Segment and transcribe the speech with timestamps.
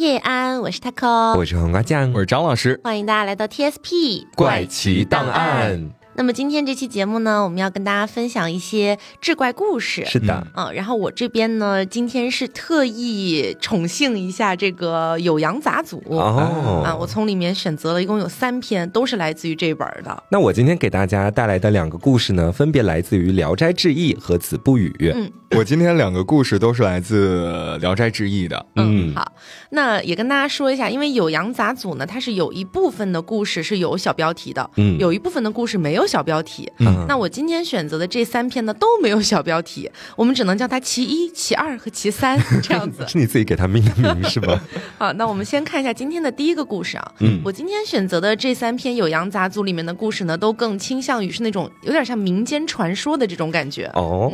[0.00, 5.90] 叶安，我是 taco，我是黄瓜酱，我是张老师，欢迎大家来到 TSP 怪奇档案。
[6.20, 10.04] 那么今天这期节目呢，我们要跟大家分享一些志怪故事。
[10.04, 20.22] 是的，嗯，然后我这边呢，今天是特意宠幸一下这个酉阳杂组哦啊，我从里面选择了一共有三篇，都是来自于这本的。
[20.30, 24.94] 那我今天给大家带来的两个故事呢，分别来自于《聊斋志异》和《子不语》。
[25.14, 27.48] 嗯，我今天两个故事都是来自
[27.80, 28.66] 《聊斋志异》的。
[28.76, 29.32] 嗯，好，
[29.70, 36.70] 那也跟大家说一下，因为酉阳杂组呢，它是有一部分的故事是有小标题的，嗯有一部分的故事没有小标题。
[36.78, 43.06] 嗯那我今天选择的这三篇呢都没有小标题，我们只能叫它其一、其二和其三 这样子。
[43.06, 44.60] 是你自己给它命的名是吧？
[44.98, 47.12] 好，那我们先看一下今天的第一个故事啊。
[47.20, 53.86] 嗯我今天选择的这三篇酉阳杂组里面的故事呢，都更倾向于是那种有点像民间传说的这种感觉。
[53.94, 54.32] 哦，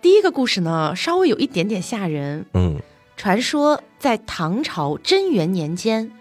[0.00, 2.46] 第一个故事呢，稍微有一点点吓人。
[2.54, 2.80] 嗯
[3.16, 6.12] 传说在唐朝贞元年间，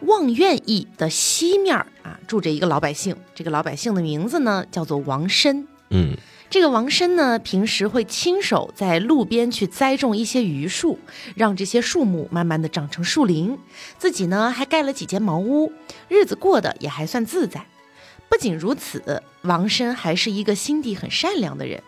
[0.00, 3.16] 望苑驿的西面儿啊，住着一个老百姓。
[3.34, 5.66] 这个老百姓的名字呢，叫做王申。
[5.90, 6.16] 嗯
[6.50, 11.00] 这个王申呢，平时会亲手在路边去栽种一些榆树，
[11.34, 13.58] 让这些树木慢慢的长成树林。
[13.98, 15.72] 自己呢，还盖了几间茅屋，
[16.08, 17.66] 日子过得也还算自在。
[18.28, 21.82] 不仅如此，王申还是一个心地很善良的人。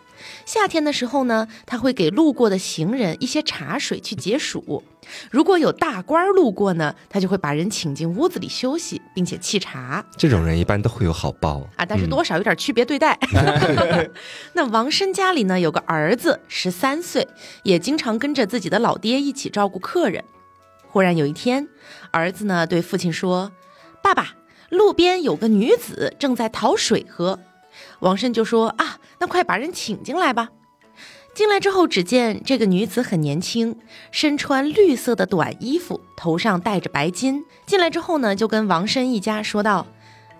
[0.45, 4.83] 夏天的时候呢，他会给路过的行人一些茶水去解暑。
[5.31, 10.05] 如果有大官儿路过呢，他就会把人请进屋子里休息，并且沏茶。
[10.17, 13.17] 这种人一般都会有好报啊，但是多少有点区别对待。
[14.53, 17.27] 那王申家里呢有个儿子，十三岁，
[17.63, 20.23] 也经常跟着自己的老爹一起照顾客人。
[20.87, 21.67] 忽然有一天，
[22.11, 23.51] 儿子呢对父亲说
[24.03, 24.35] ：“爸爸，
[24.69, 27.39] 路边有个女子正在讨水喝。”
[27.99, 30.49] 王申就说：“啊，那快把人请进来吧。”
[31.33, 33.77] 进来之后，只见这个女子很年轻，
[34.09, 37.43] 身穿绿色的短衣服，头上戴着白巾。
[37.67, 39.85] 进来之后呢，就跟王申一家说道：“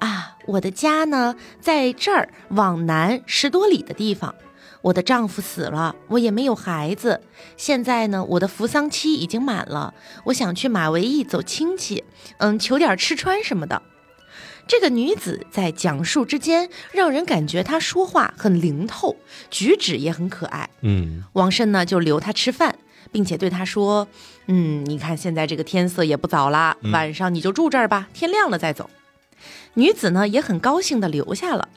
[0.02, 4.34] 啊，我的家呢，在这儿往南十多里的地方。
[4.82, 7.22] 我的丈夫死了，我也没有孩子。
[7.58, 9.94] 现在呢，我的扶丧期已经满了，
[10.26, 12.04] 我想去马嵬驿走亲戚，
[12.38, 13.84] 嗯，求点吃穿什么的。
[14.68, 19.16] 这个女子在讲述之间，让人感觉她说话很灵透，
[19.50, 20.70] 举止也很可爱。
[20.82, 22.76] 嗯王申呢就留她吃饭，
[23.12, 24.08] 并且对她说
[24.48, 28.90] ：“嗯，你看现在这个天色也不早了，晚上你就住这儿吧，天亮了再走。”
[29.76, 31.70] 女子呢也很高兴的留下了。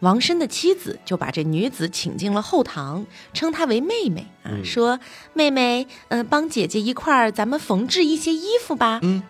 [0.00, 5.00] 王申的妻子就把这女子请进了后堂，称她为妹妹啊，说
[5.32, 9.22] ：“妹妹，嗯、帮姐姐一块儿咱们缝制一些衣服吧。”嗯，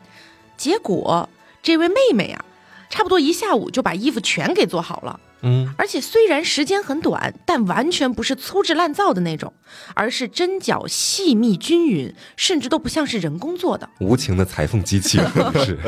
[0.56, 1.28] 结果
[1.62, 2.44] 这位妹妹啊，
[2.88, 5.20] 差不多一下午就把衣服全给做好了。
[5.42, 9.52] 嗯而且虽然时间很短，但完全不是粗制滥造的那种，
[9.94, 13.88] 而是针脚细密均匀，甚至都不像是人工做的。
[14.00, 15.18] 无情的裁缝机器
[15.64, 15.78] 是，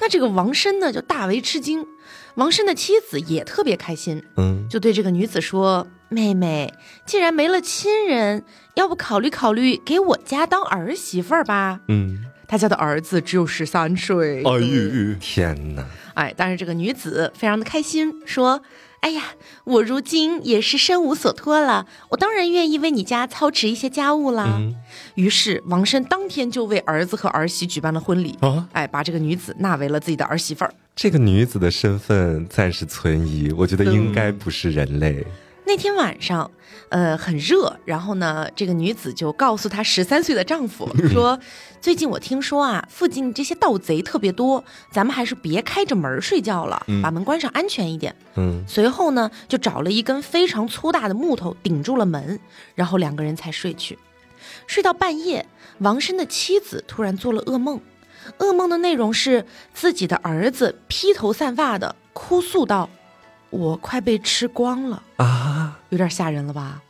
[0.00, 1.84] 那这个王申呢，就大为吃惊。
[2.36, 6.72] 王申的妻子也特别开心，嗯就对这个女子说：“妹妹，
[7.04, 8.44] 既然没了亲人，
[8.74, 14.42] 要不考虑考虑给我家当儿媳妇儿吧？”嗯，他家的儿子只有十三岁。
[14.44, 15.84] 哎呦，天哪，
[16.14, 18.62] 哎，但是这个女子非常的开心，说
[19.00, 19.22] ：“哎呀，
[19.64, 24.46] 我如今也是身无所托了，我当然愿意为你家操持一些家务啦。
[24.58, 24.74] 嗯
[25.14, 30.72] 于是王申当天就为儿子和儿媳举办了婚礼，啊哎，把这个女子纳为了自己的儿媳妇儿。
[30.96, 35.24] 这个女子的身份暂时存疑，我觉得应该不是人类。
[35.66, 36.50] 那天晚上，
[36.90, 41.38] 呃，很热，然后呢，这个女子就告诉她十三岁的丈夫 说
[41.80, 52.38] ：“最近我听说啊，附近这些盗贼特别多，咱们还是别开着门睡觉了，把门关上，安全一点。”嗯随后呢，就找了一根非常粗大的木头顶住了门，
[52.74, 53.98] 然后两个人才睡去。
[54.66, 55.46] 睡到半夜，
[55.78, 57.80] 王生的妻子突然做了噩梦，
[58.38, 62.90] 噩梦的内容是自己的儿子披头散发的哭诉道
[63.54, 66.82] ：“我快被吃光了。”啊，有点吓人了吧？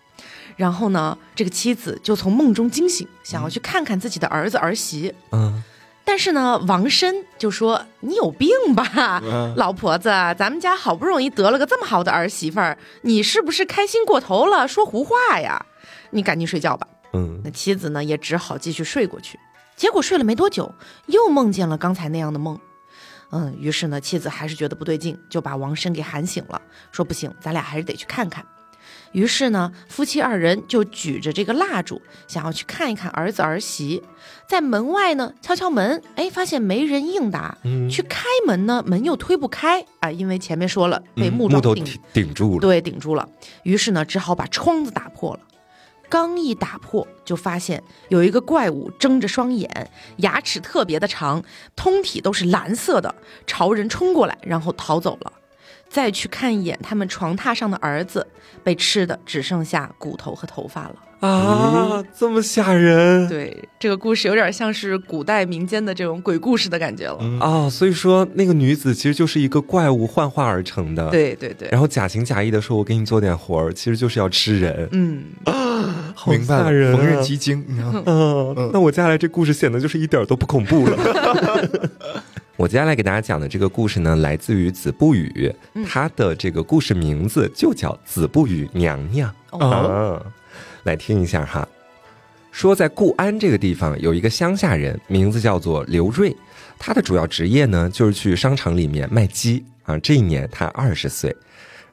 [0.56, 5.14] 然后呢，这个妻子就从梦中惊醒，想要去看看自己的儿子儿媳。
[5.32, 5.62] 嗯
[6.06, 9.22] 但是呢，王申就说：“你有病吧，
[9.56, 15.64] 老婆子，咱们家好不容易得了个这么好的儿媳妇儿，你是不是开心过头了，说胡话呀？
[16.10, 19.40] 你赶紧睡觉吧。”嗯那妻子呢，也只好继续睡过去。
[19.76, 20.74] 结果睡了没多久，
[21.06, 22.60] 又梦见了刚才那样的梦。
[23.36, 28.46] 嗯，于是呢，妻子还是觉得不对劲，就把王申给喊醒了，说：“不行，咱俩还是得去看看。”
[29.10, 34.02] 于是呢，夫妻二人就举着这个蜡烛，想要去看一看儿子儿媳。
[34.46, 37.58] 在门外呢，敲敲门，哎，发现没人应答。
[37.64, 42.60] 嗯去开门呢，门又推不开啊，因为前面说了被木桩顶顶住了。
[42.60, 43.28] 对，顶住了。
[43.64, 45.40] 于是呢，只好把窗子打破了。
[46.08, 51.42] 刚一打破，就发现有一个怪物睁着双眼，牙齿特别的长，
[51.74, 53.14] 通体都是蓝色的，
[53.46, 55.32] 朝人冲过来，然后逃走了。
[55.88, 58.26] 再去看一眼他们床榻上的儿子，
[58.62, 60.96] 被吃的只剩下骨头和头发了。
[61.20, 63.26] 啊，这么吓人！
[63.30, 67.16] 对，这个故事有点像是古代民间的这种鬼故事的感觉了。
[67.40, 74.86] 哦，所以说那个女子其实就是一个怪物幻化而成的。，对对对，然后假情假意的说：“我给你做点活儿，其实就是要吃人。
[74.92, 75.22] 嗯，
[76.14, 81.80] 好明白了，吓人啊缝纫机精，你知道吗嗯，那我接下来这故事显得就是一点都不恐怖了。
[82.56, 85.52] 我接下来给大家讲的这个故事呢，来自于子不语，
[85.84, 89.28] 它的这个故事名字就叫《子不语娘娘》
[89.58, 90.32] 哦啊。
[90.84, 91.66] 来听一下哈，
[92.52, 96.34] 说在固安这个地方有一个乡下人，名字叫做刘瑞，
[96.78, 99.98] 他的主要职业呢就是去商场里面卖鸡啊。
[99.98, 101.34] 这一年他二十岁，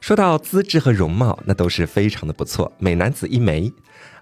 [0.00, 3.72] 说到资质和容貌，那都是非常的不错，美男子一枚。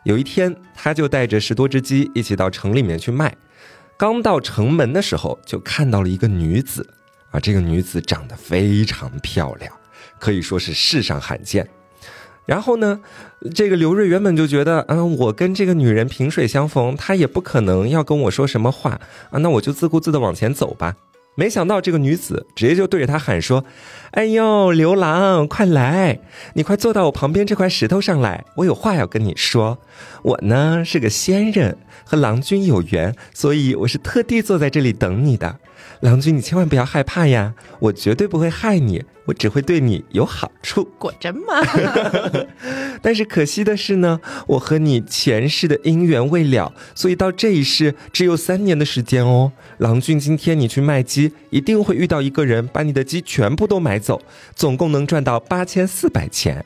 [0.04, 3.36] 有一天，他就带着十多只鸡一起到城里面去卖。
[4.00, 6.88] 刚到城门的时候，就看到了一个女子
[7.32, 9.70] 啊，这个女子长得非常漂亮，
[10.18, 11.68] 可以说是世上罕见。
[12.46, 12.98] 然后呢，
[13.54, 18.98] 这个刘瑞原本就觉得，嗯，我跟这个女人萍水相逢，她也不可能要跟我说什么话
[19.28, 20.96] 啊，那我就自顾自的往前走吧。
[21.40, 23.64] 没想到这个女子直接就对着他喊说
[24.12, 26.20] ：“哎呦，刘郎，快来，
[26.52, 29.78] 你快坐到我旁边这块石头上来，我有话要跟你说。
[30.20, 35.56] 我呢是个仙人，和郎君有缘，所以我是特地坐在这里等你的。
[36.00, 40.82] 郎君，你千万不要害怕呀，我绝对不会害你，我只会对你有好处。
[40.98, 41.62] 果真吗？
[43.02, 49.52] 但是可惜的是呢，我和你前世的姻缘未了，所以到这一世只有三年的时间哦。
[49.76, 54.22] 郎君，今天你去卖鸡，一定会遇到一个人，把你的鸡全部都买走，
[54.54, 56.64] 总共能赚到八千四百钱。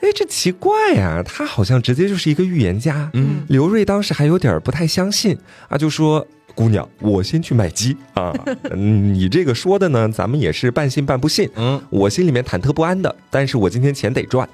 [0.00, 3.10] 哎，这奇怪呀、他好像直接就是一个预言家。
[3.14, 5.38] 嗯，刘瑞当时还有点不太相信
[5.68, 8.32] 啊，就说：“姑娘，我先去买鸡啊。
[8.70, 11.48] 嗯你这个说的呢，咱们也是半信半不信。
[11.56, 14.48] 嗯，我心里面忐忑不安的，但是我今天钱得赚。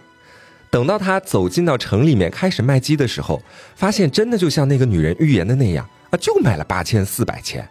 [0.71, 3.43] 等到他走进到城里面开始卖鸡的时候，
[3.75, 7.69] 发现真的就像那个女人预言的那样啊，就卖了八千四百钱。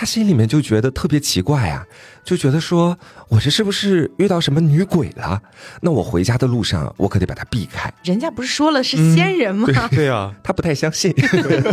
[0.00, 1.84] 他心里面就觉得特别奇怪啊，
[2.24, 2.98] 就觉得说
[3.28, 5.42] 我这是不是遇到什么女鬼了？
[5.82, 7.92] 那我回家的路上，我可得把它避开。
[8.02, 9.68] 人家不是说了是仙人吗？
[9.90, 11.14] 对 呀，他不太相信。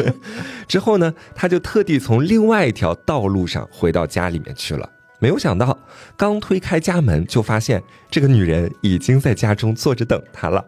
[0.67, 4.89] 之后呢，他就特地从另外一条道路上回到家里面去了。
[5.19, 5.79] 没有想到，
[6.17, 7.81] 刚推开家门，就发现
[8.11, 10.65] 这个女人已经在家中坐着等他了。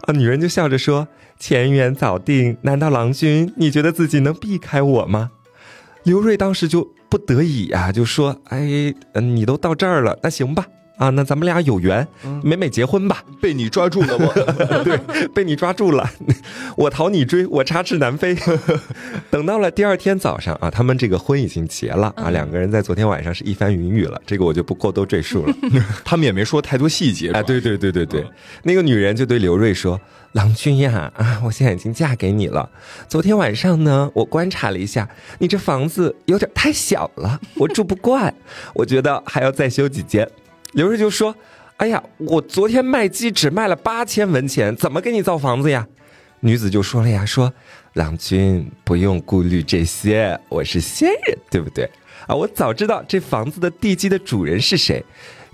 [0.00, 1.06] 啊，女人就笑着说
[1.38, 5.30] ：“前缘早定，难道郎君你觉得自己能避开我吗？”
[6.08, 10.66] 刘瑞当时就不得已呀，就说：“哎，嗯你都到这儿了，那行吧，
[10.98, 12.06] 啊，那咱们俩有缘，
[12.42, 13.22] 美美结婚吧。
[13.40, 14.32] ”被你抓住了我。
[14.82, 14.98] 对，
[15.28, 16.10] 被你抓住了，
[16.76, 18.36] 我逃你追，我插翅难飞。
[19.30, 25.54] 等到了第二天早上啊，他们这个婚已经结了啊，两个人在昨天晚上是一番云雨了，这个我就不过多赘述了。
[26.04, 27.30] 他们也没说太多细节。
[27.30, 28.26] 啊，对对对对对，
[28.64, 30.00] 那个女人就对刘瑞说
[30.32, 32.68] ：“郎君呀，啊，我现在已经嫁给你了。
[33.06, 35.08] 昨天晚上呢，我观察了一下，
[35.38, 38.34] 你这房子有点太小了，我住不惯，
[38.74, 40.28] 我觉得还要再修几间。”
[40.72, 41.34] 刘瑞就说
[41.78, 45.86] ：“哎呀，我昨天卖鸡只卖了八千文钱，怎么给你造房子呀？”
[46.40, 47.52] 女子就说了呀：“说
[47.94, 51.90] 郎君不用顾虑这些，我是仙人，对不对？
[52.26, 55.04] 啊，我早知道这房子的地基的主人是谁。”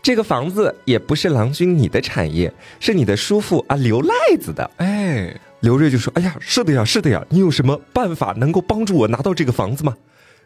[0.03, 4.71] 这个房子也不是郎君你的产业，是你的叔父啊刘赖子的。
[4.77, 9.97] 哎，刘瑞就说：“哎呀，是的呀，是的呀，你有什么办法能够帮助我拿到这个房子吗？”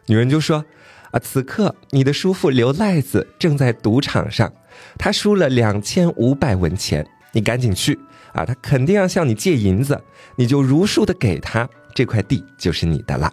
[0.07, 0.63] 女人就说
[1.11, 4.51] ：“啊，此刻你的叔父刘赖子正在赌场上，
[4.97, 7.97] 他输了两千五百文钱，你赶紧去
[8.33, 9.99] 啊，他肯定要向你借银子，
[10.35, 13.31] 你就如数的给他，这块地就是你的了。”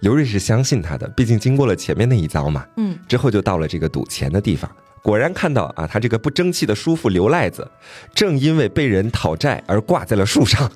[0.00, 2.66] 刘瑞是相信他的，毕竟经过了前面那一遭嘛。
[2.76, 4.70] 嗯，之后就到了这个赌钱的地方，
[5.02, 7.68] 果然看到啊，他这个不争气的叔父刘赖子，
[8.14, 10.70] 正因为被人讨债而挂在了树上。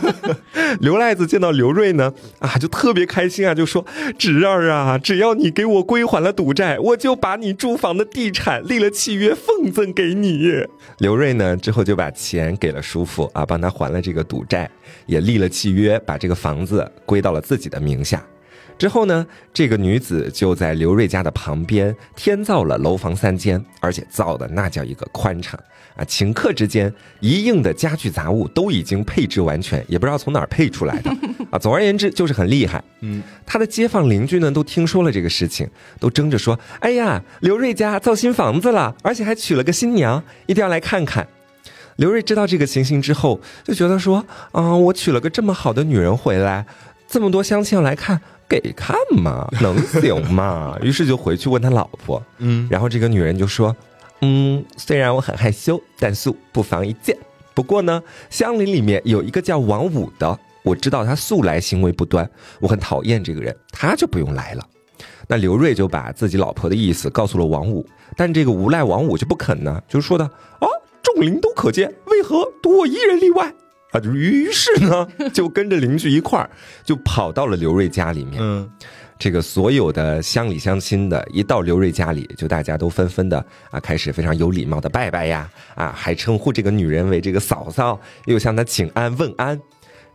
[0.80, 3.84] 刘赖子见到刘瑞呢，啊，就特别开心啊，就说
[4.18, 10.66] ：“侄儿啊，只要你给我归还了赌债，我就把你住房的地产立了契约奉赠给你。”
[10.98, 14.70] 刘瑞呢，之后就把钱给了叔父啊，帮他还了这个赌债，
[15.06, 18.22] 也立了契约，把这个房子归到了自己的名下。
[18.76, 25.58] 之后呢，这个女子就在刘瑞家的旁边添造了楼房三间，而且造的那叫一个宽敞
[25.96, 26.04] 啊！
[26.04, 31.10] 顷刻之间，一应的家具杂物都已经配置完全，也不知道从哪儿配出来的
[31.50, 31.58] 啊！
[31.58, 32.82] 总而言之，就是很厉害。
[33.00, 35.68] 嗯，他的街坊邻居呢，都听说了这个事情，
[36.00, 41.26] 都争着说：“哎呀，刘瑞家造新房子了，而且还娶了个新娘，一定要来看看。”
[41.96, 46.66] 刘瑞知道这个情形之后，就觉得说啊，我娶了个这么好的女人回来，
[47.06, 50.76] 这么多乡亲要来看，给看嘛， 能行吗？
[50.82, 53.74] 于是就回去问他老婆，嗯，然后这个女人就说，
[54.20, 57.16] 嗯，虽然我很害羞，但素不妨一见。
[57.54, 62.28] 不过呢，乡邻里面有一个叫王五的，我知道他素来行为不端，
[62.60, 64.66] 我很讨厌这个人，他就不用来了。
[65.28, 67.86] 那刘瑞就把自己老婆的意思告诉了王五，
[68.16, 70.68] 但这个无赖王五就不肯呢，就说的啊，
[71.02, 73.54] 众邻都可见，为何独我一人例外？
[73.94, 76.50] 啊，于是呢，就跟着邻居一块儿
[76.84, 78.42] 就跑到了刘瑞家里面。
[78.42, 78.68] 嗯，
[79.16, 83.38] 这个所有的乡里乡亲的，一到刘瑞家里，就大家都纷纷的
[83.70, 89.60] 啊，开始非常有礼貌的拜拜呀，啊，还称呼这个女人为这个嫂嫂，又向她请安问安。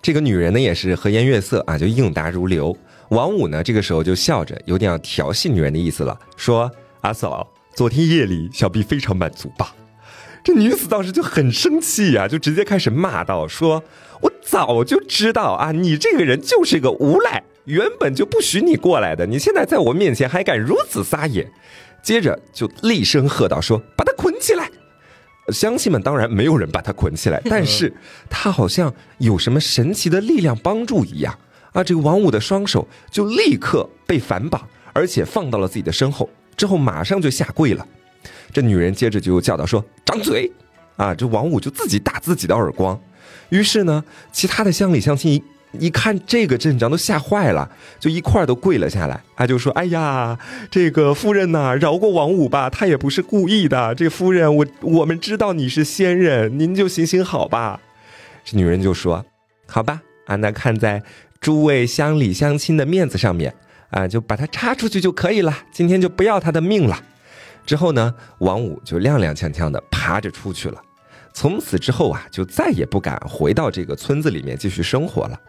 [0.02, 2.76] 这个女人呢，也是和颜悦色啊，就应答如流。
[3.12, 6.70] 王五呢，这个时候就笑着，有点要调戏女人的意思了，说
[7.00, 9.74] ：“阿嫂，昨天夜里想必非常满足吧？”
[10.43, 13.84] 这女子当时就很生气呀、就直接开始骂道：“说
[14.22, 21.50] 我早就知道啊，你这个人就是个无赖，原本就不许你过来的，你现在在我面前还敢如此撒野！”
[22.01, 24.69] 接着就厉声喝道：“说把他捆起来！”
[25.51, 27.93] 乡亲们当然没有人把他捆起来， 但是
[28.29, 31.38] 他好像有什么神奇的力量帮助一样
[31.74, 31.84] 啊！
[31.84, 37.86] 这个王五的双手就立刻被反绑，而且放到了自己的身后，之后马上就下跪了。
[38.52, 40.52] 这女人接着就叫道说：“张嘴！”
[40.98, 43.00] 啊，这王五就自己打自己的耳光。
[43.50, 45.42] 于是呢，其他的乡里乡亲一
[45.86, 49.22] 一看这个阵仗，都吓坏了，就一块都跪了下来。
[49.36, 50.38] 他就说：“哎呀，
[50.70, 53.96] 这个夫人呐、饶过王五吧，他也不是故意的。
[53.96, 57.80] 这夫人，我我们知道你是仙人，您就行行好吧。”
[58.44, 59.26] 这女人就说
[59.68, 61.02] ：“好吧，啊，那看在
[61.40, 63.54] 诸位乡里乡亲的面子上面，
[63.92, 65.56] 啊，就把他插出去就可以了。
[65.72, 67.02] 今天就不要他的命了。”
[67.66, 70.82] 之后呢，王五就踉踉跄跄的爬着出去了。
[71.34, 75.39] 从此之后啊，就再也不敢回到这个村子里面继续生活了。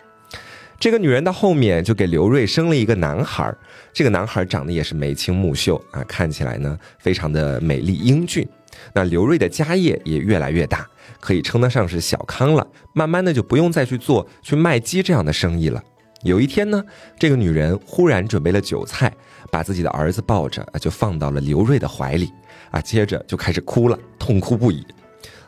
[0.78, 3.58] 这个女人到后面就给刘瑞生了一个男孩儿，
[3.92, 8.46] 这个男孩长得也是眉清目秀啊，看起来呢非常的美丽英俊。
[8.94, 10.86] 那刘瑞的家业也越来越大，
[11.18, 12.66] 可以称得上是小康了。
[12.94, 15.82] 慢慢的就不用再去做去卖鸡这样的生意了。
[16.22, 16.82] 有一天呢，
[17.18, 19.12] 这个女人忽然准备了酒菜，
[19.50, 22.32] 把自己的儿子抱着啊，就放到了刘瑞的怀里
[22.70, 24.86] 啊，接着就开始哭了，痛哭不已。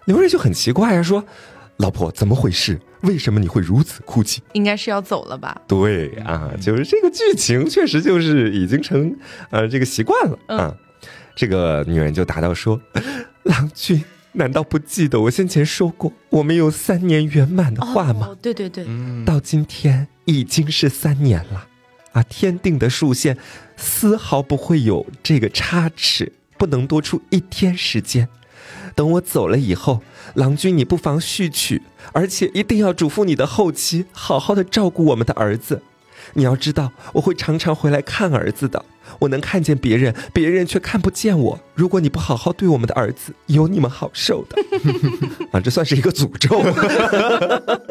[0.06, 1.24] 刘瑞就很奇怪啊，说
[1.78, 2.80] ：“老婆，怎么回事？
[3.02, 5.60] 为什么你会如此哭泣应该是要走了吧？”？
[5.68, 9.16] 对啊，就是这个剧情确实就是已经成
[9.50, 10.76] 呃这个习惯了啊。
[11.34, 12.80] 这个女人就答道说
[13.44, 18.28] ：“郎君，难道不记得我先前说过我们有三年圆满的话吗？
[18.30, 21.66] 哦，对对对，嗯，到今天已经是三年了，
[22.12, 23.36] 啊，天定的数线
[23.76, 28.28] 丝毫不会有这个差池，不能多出一天时间。
[28.94, 30.02] 等我走了以后，
[30.34, 35.82] 郎君你不妨续娶，而且一定要嘱咐你的后妻，好好的照顾我们的儿子。
[36.34, 38.84] 你要知道，我会常常回来看儿子的。
[39.18, 41.60] 我能看见别人，别人却看不见我。
[41.74, 44.56] 如果你不好好对我们的儿子，有你们好受的。
[45.52, 46.62] 啊，这算是一个诅咒。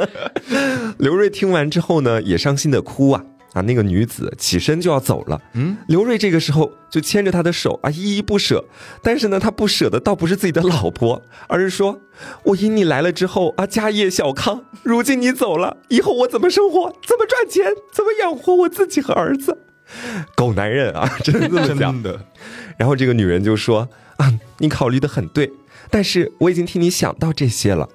[0.97, 3.61] 刘瑞听完之后呢，也伤心的哭啊啊！
[3.61, 8.63] 那个女子起身就要走了，嗯，刘瑞这个时候就牵着她的手啊，依依不舍。
[9.01, 11.99] 但是呢，他不舍的倒不是自己的老婆，而是说
[12.43, 16.95] ：“我因你来了之后啊，家业小康，如今你走了，以后我怎么生活？
[17.05, 17.65] 怎么赚钱？
[17.91, 19.57] 怎么养活我自己和儿子？”
[20.35, 22.01] 狗男人啊， 真的这么讲。
[22.01, 22.25] 的，
[22.77, 25.51] 然后这个女人就说：“啊，你考虑的很对，
[25.89, 27.89] 但是我已经替你想到这些了。”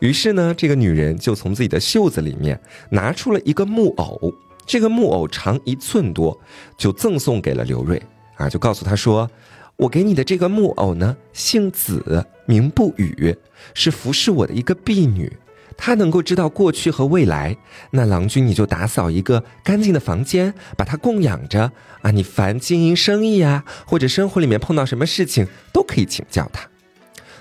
[0.00, 2.60] 于是呢，这个女人就从自己的袖子里面
[2.90, 4.32] 拿出了一个木偶，
[4.68, 6.38] 这个木偶长一寸多，
[6.76, 8.00] 就赠送给了刘瑞
[8.36, 9.28] 啊，就告诉他说
[9.76, 13.34] ：“我给你的这个木偶呢，姓子，名不语，
[13.72, 15.32] 是服侍我的一个婢女。”
[15.74, 17.56] 她能够知道过去和未来，
[17.92, 21.72] 那郎君你就打扫一个干净的房间，把她供养着
[22.02, 22.10] 啊。
[22.10, 26.68] 你凡经营生意啊，或者生活里面碰到什么事情，都可以请教她。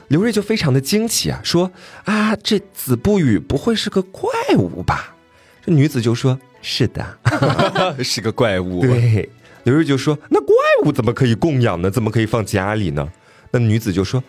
[0.08, 1.70] 刘瑞就非常的惊奇啊，说
[2.06, 5.16] 啊，这子不语不会是个怪物吧？
[5.66, 7.18] 这女子就说：是的。
[8.04, 9.30] 是个怪物。，对，
[9.64, 11.90] 刘瑞就说：“那怪物怎么可以供养呢？
[11.90, 13.10] 怎么可以放家里呢？”
[13.52, 14.22] 那女子就说：“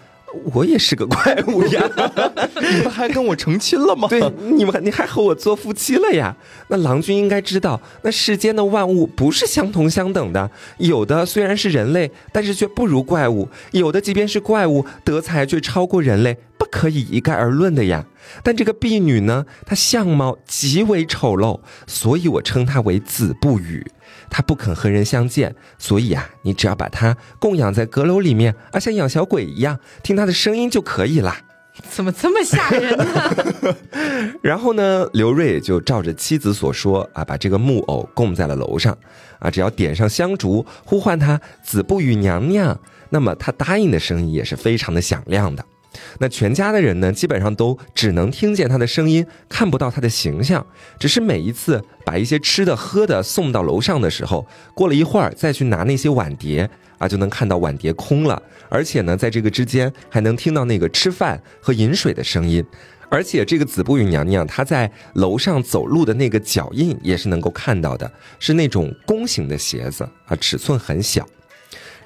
[0.52, 1.82] 我也是个怪物呀，
[2.60, 4.06] 你们还跟我成亲了吗？
[4.08, 4.20] 对，
[4.52, 6.36] 你们还你还和我做夫妻了呀？
[6.68, 18.04] 那郎君应该知道，那世间的万物不是相同相等的，有的虽然是人类，但是却不如怪物；有的即便是怪物，德才却超过人类，不可以一概而论的呀。
[18.42, 23.84] 但这个婢女呢，她相貌极为丑陋，所以我称她为子不语。
[24.30, 31.40] 她不肯和人相见，所以啊，你只要把他供养在阁楼里面，啊，像养小鬼一样，听他的声音就可以啦。
[31.88, 33.76] 怎么这么吓人呢？
[34.42, 38.96] 然后呢，刘瑞就照着妻子所说啊，把这个木偶供在了楼上
[39.38, 42.76] 啊，只要点上香烛，呼唤他子不语娘娘，
[43.10, 45.64] 那么他答应的声音也是非常的响亮的。
[46.18, 50.64] 那全家的人呢，基本上都只能听见他的声音，看不到他的形象。
[50.98, 58.42] 只是每一次把一些吃的喝的送到楼上的时候，过了一会儿再去拿那些碗碟啊，就能看到碗碟空了。
[58.68, 62.64] 而且呢，在这个之间还能听到那个吃饭和饮水的声音。
[63.10, 71.26] 而且这个子不语娘娘她在楼上走路的那个脚印也是能够看到的，是那种弓形的鞋子啊，尺寸很小。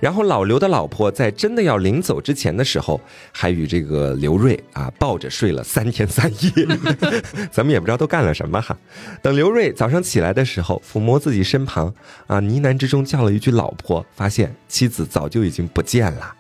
[0.03, 6.51] 然后老刘的老婆在真的要临走之前的时候，还与这个刘瑞啊抱着睡了三天三夜，
[7.53, 8.77] 咱们也不知道都干了什么哈。
[9.23, 11.95] 等刘瑞早上起来的时候，抚摸自己身旁
[12.27, 16.35] 啊，呢喃之中叫了一句“老婆”，发现妻子早就已经不见了。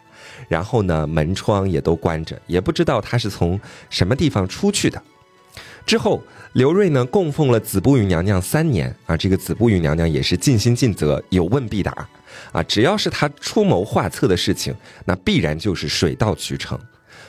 [0.49, 5.01] 然后呢，门窗也都关着，也不知道他是从什么地方出去的。
[5.87, 6.21] 之后，
[6.55, 12.09] 刘瑞呢供奉了子不语娘娘三年啊，这个子不语娘娘也是尽心尽责，有问必答。
[12.53, 14.75] 啊，只要是他出谋划策的事情，
[15.05, 16.79] 那必然就是水到渠成。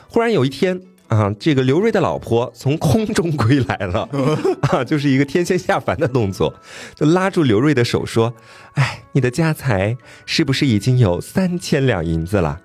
[0.07, 4.07] 忽然有一天啊，这个刘瑞的老婆从空中归来了，
[4.61, 6.53] 啊，就是一个天仙下凡的动作，
[6.95, 8.33] 就拉住刘瑞的手说
[8.73, 9.95] ：“哎，你的家财
[10.25, 12.59] 是不是已经有三千两银子了？”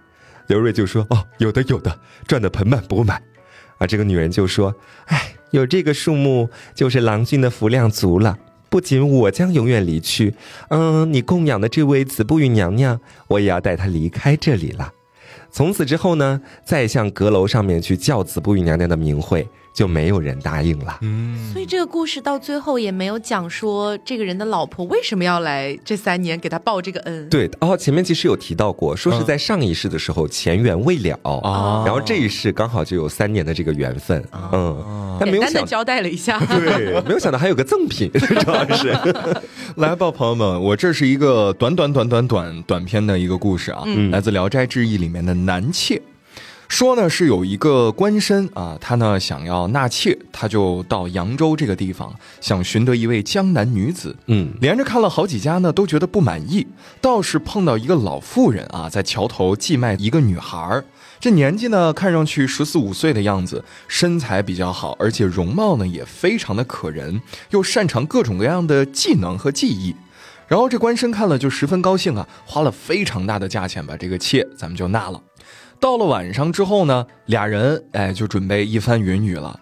[0.48, 3.22] 刘瑞就说：“哦，有的，有的，赚得盆满钵满。”
[3.78, 4.74] 啊，这个女人就说
[5.06, 10.34] ：“哎，有这个数目，就是郎君的福量足了。”不仅我将永远离去，
[10.68, 14.92] 嗯，你供养的这位子不语娘娘，我也要带她离开这里了。
[15.50, 19.48] 从此之后呢，再向阁楼上面去叫子不语娘娘的名讳。
[19.78, 20.98] 就没有人答应了。
[21.02, 27.28] 嗯，所以这个故事到最后也没有讲说这个人的老婆为什么要来这三年给他报这个恩。
[27.28, 34.20] 对，哦，前面其实有提到过，说是在上一世的时候前缘未了啊，然后这一世刚好就有三年的这个缘分。
[34.52, 38.88] 嗯，但没有想交代了一下， 对，没有想到还有个赠品， 主要是。
[39.78, 46.02] 来吧，朋友们，我这是一个短短短短短短篇的一个故事啊，来自《聊斋志异》里面的男妾。
[46.68, 54.14] 说呢是有一个官绅啊，他呢想要纳妾，他就到扬州这个地方，想寻得一位江南女子。
[54.26, 56.66] 嗯，连着看了好几家呢，都觉得不满意，
[57.00, 60.84] 倒是碰到一个老妇人啊，在桥头寄卖一个女孩儿。
[61.18, 69.96] 这年纪呢，看上去十四五岁的样子，身材比较好，而且容貌呢也非常的可人，又擅长各种各样的技能和技艺。
[70.46, 75.20] 然后这官绅看了就十分高兴啊，花了非常大的价钱把这个妾咱们就纳了。
[75.80, 79.60] 到了晚上之后呢，俩人哎就准备一番云雨了。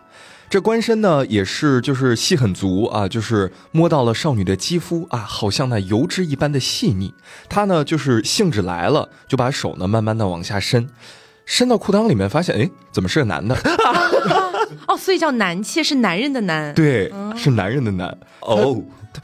[0.49, 7.13] 这官绅呢也是就是戏很足啊，就是摸到了少女的肌肤啊，好像那油脂一般的细腻。
[7.49, 10.89] 他呢就是兴致来了，就把手呢慢慢的往下伸，
[11.45, 13.57] 伸到裤裆里面，发现哎怎么是个男的？
[14.87, 18.81] 哦，所以叫男妾是男人的男，对，是男人的男哦。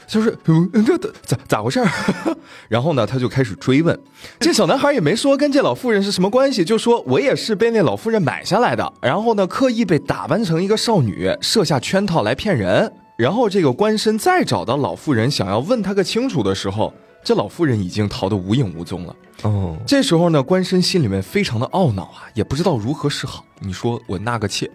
[0.07, 1.87] 就是嗯，这咋咋回事儿？
[2.69, 3.97] 然后呢，他就开始追问。
[4.39, 8.93] 这小男孩也没说跟这老妇人是什么关系，就说我也是被那老妇人买下来的。
[9.01, 12.91] 然后呢，刻意被打扮成一个少女，设下圈套来骗人。
[13.15, 19.15] 然后这个官绅再找到老妇人，想要问他个清楚的时候，这老妇人已经逃得无影无踪了。
[19.43, 23.45] 哦，这时候呢，官绅心里面非常的懊恼啊，也不知道如何是好。
[23.59, 24.69] 你说我纳个妾，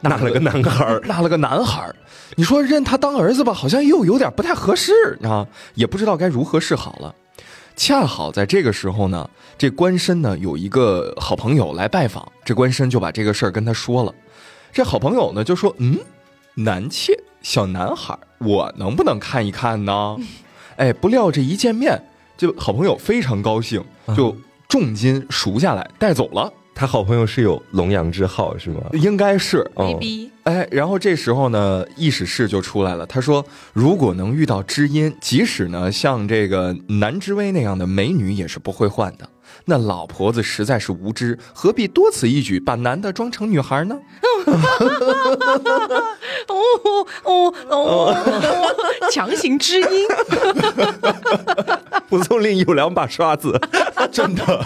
[0.00, 1.94] 纳了个男孩儿， 纳了个男孩儿。
[2.36, 7.14] 你说认他当儿子吧，好像又有点不太合适啊，也不知道该如何是好了。
[7.76, 14.14] 恰好在这个时候呢，这官绅呢有一个好朋友来拜访，这官绅就把这个事儿跟他说了。
[14.72, 15.98] 这好朋友呢就说：“嗯，
[16.54, 20.16] 男妾小男孩，我能不能看一看呢？”
[20.76, 22.00] 哎，不料这一见面，
[22.36, 23.84] 这好朋友非常高兴，
[24.16, 24.36] 就
[24.68, 26.52] 重金赎下来带走了。
[26.84, 28.82] 他好朋友是有龙阳之好是吗？
[28.92, 30.28] 应该是，maybe。
[30.42, 33.06] 哎，然后这时候呢，意识室就出来了。
[33.06, 33.42] 他说
[33.72, 39.26] ：“如果能遇到知音，即使呢像这个南之薇那样的美女，也是不会换的。
[39.66, 43.96] 那老婆子实在是无知，何必多此一举，把男的装成女孩呢？”
[46.46, 46.54] 哦
[47.24, 48.14] 哦哦！
[49.10, 50.06] 强行知音，
[52.08, 53.58] 蒲松龄有两把刷子，
[54.12, 54.64] 真的。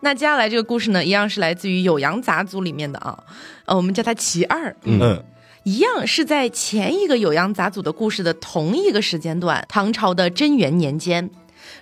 [0.00, 3.18] 那接下来这个故事呢，一样是来自于《酉阳杂族里面的啊，
[3.64, 5.22] 呃，我们叫它其二，嗯，
[5.62, 11.30] 一样是在前一个酉阳杂族的故事的同一个时间段，唐朝的贞元年间，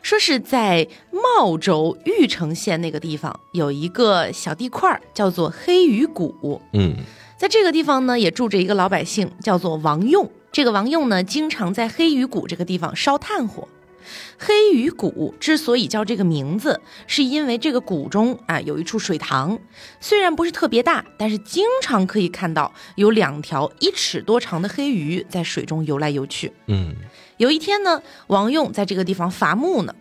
[0.03, 6.97] 说是在茂州玉城县那个地方有一个小地块叫做黑鱼谷，嗯。
[7.37, 10.29] 在这个地方呢，也住着一个老百姓，叫做王用。
[10.51, 13.69] 这个王用呢，经常在黑鱼谷这个地方烧炭火。
[14.39, 19.57] 黑鱼谷之所以叫这个名字，是因为这个谷中啊有一处水塘，
[20.01, 26.51] 虽然不是特别大，但是经常可以看到有两条一尺多长的黑鱼在水中游来游去。
[26.67, 26.97] 嗯，
[27.39, 29.95] 有一天呢，王用在这个地方伐木呢，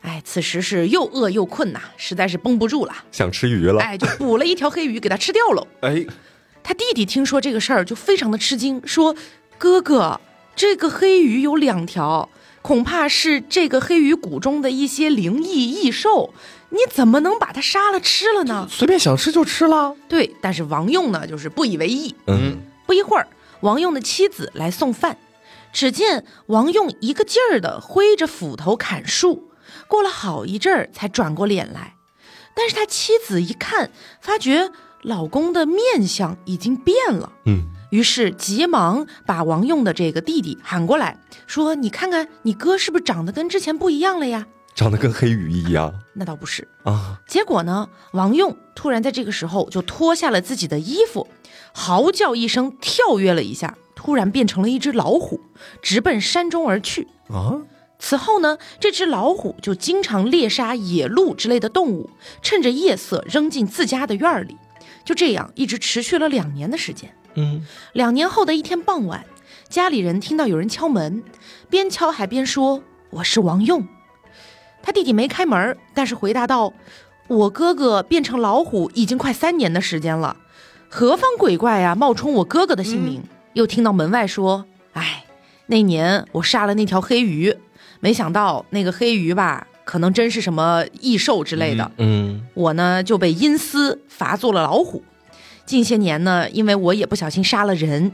[0.00, 3.80] 哎，此时是又饿又困呐，实在是绷不住了，想吃鱼了。
[3.80, 5.66] 哎，就捕了一条黑鱼给他吃掉了。
[5.82, 6.04] 哎，
[6.62, 9.14] 他弟弟听说这个事儿就非常的吃惊，说
[9.58, 10.20] ：“哥哥，
[10.56, 12.28] 这个黑鱼有两条。”
[12.60, 16.34] 恐怕是这个黑鱼谷中的一些灵异异兽，
[16.70, 18.66] 你怎么能把它杀了吃了呢？
[18.68, 19.94] 随便想吃就吃了。
[20.08, 22.14] 对，但是王用呢，就是不以为意。
[22.26, 23.28] 嗯，不一会儿，
[23.60, 25.16] 王用的妻子来送饭，
[25.72, 29.50] 只见王用一个劲儿的挥着斧头砍树，
[29.86, 31.94] 过了好一阵儿才转过脸来。
[32.54, 34.70] 但是他妻子一看，发觉
[35.02, 37.32] 老公的面相已经变了。
[37.46, 37.68] 嗯。
[37.90, 44.46] 于是急忙把王用的这个弟弟喊过来，说：“你看看，你哥是不是长得跟之前不一样了呀？
[44.74, 45.92] 长得跟黑鱼一样？
[46.14, 47.20] 那倒不是啊。
[47.26, 51.26] 结果呢，王用突然在这个时候就脱下了自己的衣服，
[51.72, 55.40] 嚎叫一声，跳跃了一下，突然变成了一只老虎，
[55.82, 57.60] 直奔山中而去啊。
[57.98, 64.56] 此后呢，这只老虎就经常猎杀野鹿之类的动物，趁着夜色扔进自家的院里，
[65.04, 69.26] 就这样一直持续了两年的时间。”嗯，两年后的一天傍晚，
[69.68, 71.24] 家里人听到有人敲门，
[71.68, 73.84] 边敲还边说：“我是王用。”
[74.82, 76.72] 他弟弟没开门，但是回答道
[77.28, 80.36] ：“我哥哥变成老虎已经快三年的时间了，
[80.88, 83.22] 何方鬼怪呀，冒充我哥哥的姓名？”
[83.54, 84.64] 又听到门外说
[84.94, 85.24] ：“哎，
[85.66, 87.54] 那年我杀了那条黑鱼，
[88.00, 91.90] 没想到那个黑鱼吧，可能真是什么异兽之类的。
[91.98, 95.02] 嗯，我呢就被阴司罚做了老虎。”
[95.66, 98.10] 近些年呢，因为我也不小心杀了人，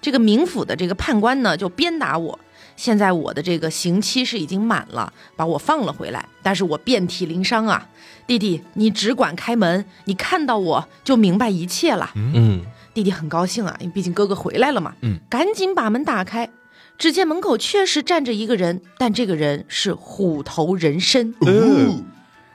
[0.00, 2.38] 这个冥府的这个判官呢就鞭打我。
[2.76, 6.28] 现在我的这个刑期是已经满了，把我放了回来。
[6.42, 7.88] 但是我遍体鳞伤啊，
[8.26, 12.10] 弟弟，你只管开门，你看到我就明白一切了。
[12.14, 14.94] 嗯，弟弟很高兴啊，因为毕竟哥哥回来了嘛。
[15.02, 16.50] 嗯，赶紧把门打开，
[16.98, 21.34] 只见门口确实站着一个人，但这个人是虎头人身。
[21.46, 22.04] 嗯，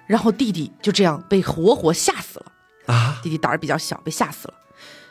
[0.05, 2.45] 然后弟弟就这样被活活吓死了。
[2.93, 3.19] 啊！
[3.21, 4.53] 弟弟胆儿比较小，被吓死了。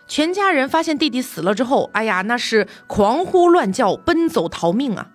[0.09, 5.11] 全家人发现弟弟死了之后，哎呀，那是狂呼乱叫，奔走逃命啊。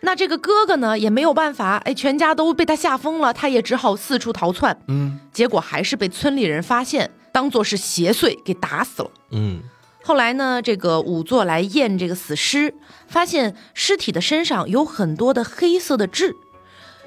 [0.00, 4.80] 那这个哥哥呢，也没有办法，哎，全家都被他吓疯了，他也只好四处逃窜。
[4.88, 9.10] 嗯，结果还是被村里人发现，当做是邪祟给打死了。
[9.30, 9.60] 嗯，
[10.02, 12.72] 后来呢，这个仵作来验这个死尸，
[13.08, 16.34] 发现尸体的身上有很多的黑色的痣，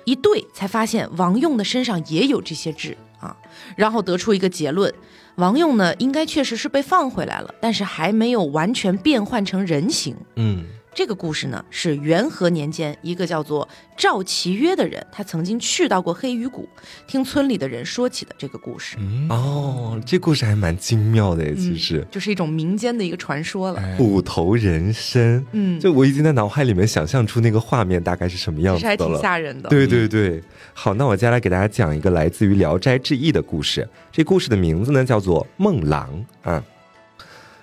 [0.06, 2.96] 一对才发现王用的身上也有这些痣。
[3.20, 3.38] 啊，
[3.78, 4.94] 然后得出一个结论，
[5.36, 10.16] 王用呢应该确实是被放回来了，但是还没有完全变换成人形。
[10.36, 10.66] 嗯。
[10.94, 16.70] 这个故事呢，是元和年间一个叫做赵其约的人，他曾经去到过黑鱼谷，
[17.08, 18.96] 听村里的人说起的这个故事。
[19.30, 23.82] 哦，这故事还蛮精妙的，其实就是一种民间的一个传说了。
[23.98, 29.70] 虎头人身，嗯，就我已经在脑海里面想象出那个画面大概是什么样子的了，还挺吓人的。
[29.70, 33.88] 对对对，好，那我接下来给大家讲一个来自于《聊斋志异》的故事。
[34.12, 36.64] 这故事的名字呢叫做《梦郎》啊。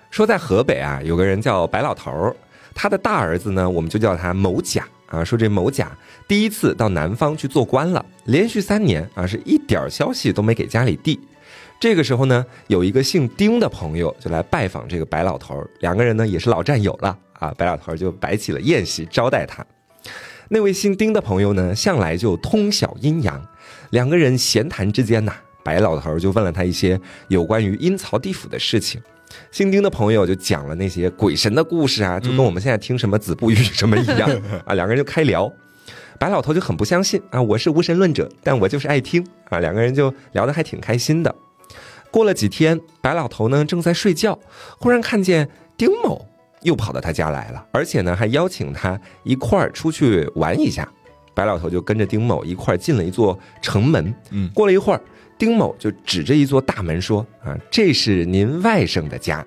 [0.09, 2.35] 说在河北啊，有个人叫白老头儿。
[2.81, 5.23] 他的大儿子呢，我们就叫他某甲啊。
[5.23, 5.95] 说这某甲
[6.27, 11.19] 第一次到南方去做官了，连续三年啊，是一点消息都没给家里递。
[11.79, 17.53] 这个时候呢，有一个姓丁的朋友就来拜访这个白老头，两个人呢也是老战友了啊。
[17.55, 19.63] 白老头就摆起了宴席招待他。
[20.49, 23.39] 那位姓丁的朋友呢，向来就通晓阴阳，
[23.91, 28.99] 两个人闲谈之间呐，白老头就问了他一些有关于阴曹地府的事情。
[29.51, 34.29] 姓丁的朋友就讲了那些鬼神的故事啊，就跟我们现在听什么子不语什么一样
[34.65, 35.51] 啊，两个人就开聊。
[36.19, 41.33] 白老头就很不相信啊，我是无神论者，但我就是爱听啊，两个人就聊得还挺开心的。
[42.11, 44.37] 过了几天，白老头呢正在睡觉，
[44.77, 46.27] 忽然看见丁某
[46.61, 50.87] 又跑到他家来了，而且呢还邀请他一块儿出去玩一下。
[51.33, 54.13] 白老头就跟着丁某一块儿进了一座城门。
[54.29, 55.01] 嗯，过了一会儿。
[55.41, 59.43] 丁某就指着一座大门说：“啊，这是您外甥的家。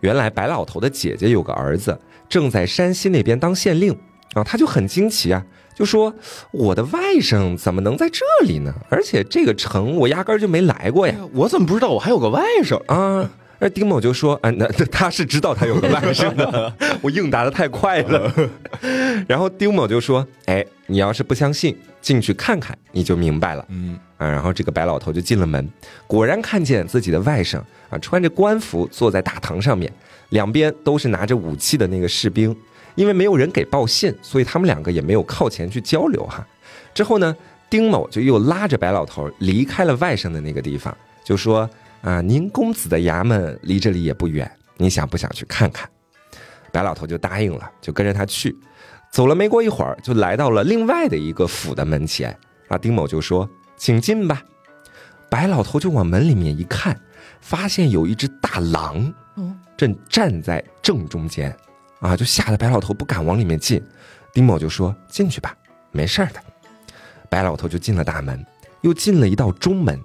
[0.00, 3.94] 原来白老头的姐姐有个儿子，正在山西那边当县令
[4.32, 4.42] 啊。
[4.42, 6.10] 他就很惊奇啊，就说：
[6.52, 8.72] 我的外甥怎么能在这里呢？
[8.88, 11.14] 而且这个城我压根儿就没来过呀。
[11.34, 18.32] 我怎么不知道我还有个外甥啊？”而丁某就说：“啊，那他是知道他有个外甥的， 我应答的太快了。
[19.28, 23.98] ”然后丁某就说：“哎，你要是不相信，进去看看，你就明白了。”嗯。
[24.16, 25.66] 啊，然后这个白老头就进了门，
[26.06, 29.90] 果然看见自己的外甥啊，穿着官服坐在大堂上面，
[30.30, 32.54] 两边都是拿着武器的那个士兵，
[32.94, 36.46] 因为没有人给报信，所以他们两个也没有靠前去交流哈。
[36.92, 37.34] 之后呢，
[37.70, 40.94] 丁某就又拉着白老头离开了外甥的那个地方，
[41.24, 41.68] 就说
[42.02, 45.88] 啊，您公子的衙门离这里也不远，你想不想去看看？
[46.72, 48.56] 白老头就答应了，就跟着他去。
[49.12, 52.36] 走了没过一会儿，就来到了另外的一个府的门前
[52.68, 52.78] 啊。
[52.78, 54.42] 丁某就说：“请进吧。”
[55.28, 56.98] 白老头就往门里面一看，
[57.40, 59.12] 发现有一只大狼，
[59.76, 61.54] 正站在正中间，
[61.98, 63.82] 啊，就吓得白老头不敢往里面进。
[64.32, 65.54] 丁某就说：“进去吧，
[65.90, 66.40] 没事的。”
[67.28, 68.44] 白老头就进了大门，
[68.82, 70.00] 又进了一道中门，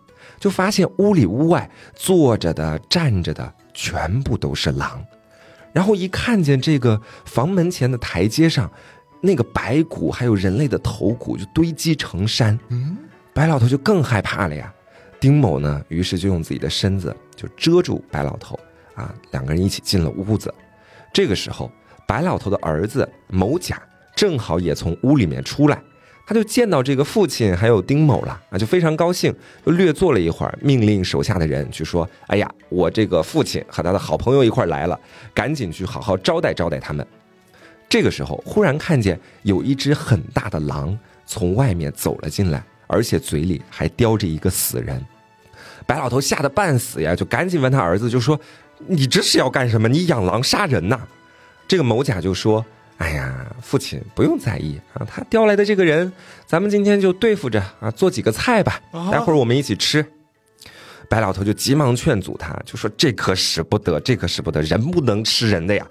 [0.45, 5.03] 就发现屋里屋外坐着的、站着的，全部都是狼。
[5.73, 8.71] 然后一看见这个房门前的台阶上，
[9.21, 12.95] 那个白骨还有人类的头骨就堆积成山，嗯，
[13.34, 14.71] 白老头就更害怕了呀。
[15.19, 18.55] 丁某呢，于是就用自己的身子就遮住白老头，
[18.93, 20.53] 啊，两个人一起进了屋子。
[21.12, 21.71] 这个时候，
[22.08, 23.81] 白老头的儿子某甲
[24.15, 25.81] 正好也从屋里面出来。
[26.27, 29.31] 他就见到这个父亲还有丁某了啊，就非常高兴，
[29.63, 34.99] 就略坐了一会儿，命令手下的人去说：“哎呀，我这个父亲和他的好朋友一块来了，
[35.35, 37.05] 赶紧去好好招待招待他们。”
[37.88, 44.99] 这个时候，忽然看见有一只很大的狼从外面走了进来，而且嘴里还叼着一个死人。
[45.85, 48.39] 白老头吓得半死呀，就赶紧问他儿子，就说
[48.88, 49.88] ：“你这是要干什么？
[49.88, 50.99] 你养狼杀人呐？”
[51.67, 52.65] 这个某甲就说。
[52.97, 56.12] 哎呀，父亲不用在意啊，他叼来的这个人，
[56.45, 58.79] 咱们今天就对付着啊，做几个菜吧，
[59.12, 60.05] 待会儿我们一起吃。
[61.10, 65.86] 白老头就急忙劝阻他，就说这可使不得，这可使不得，人不能吃人的呀。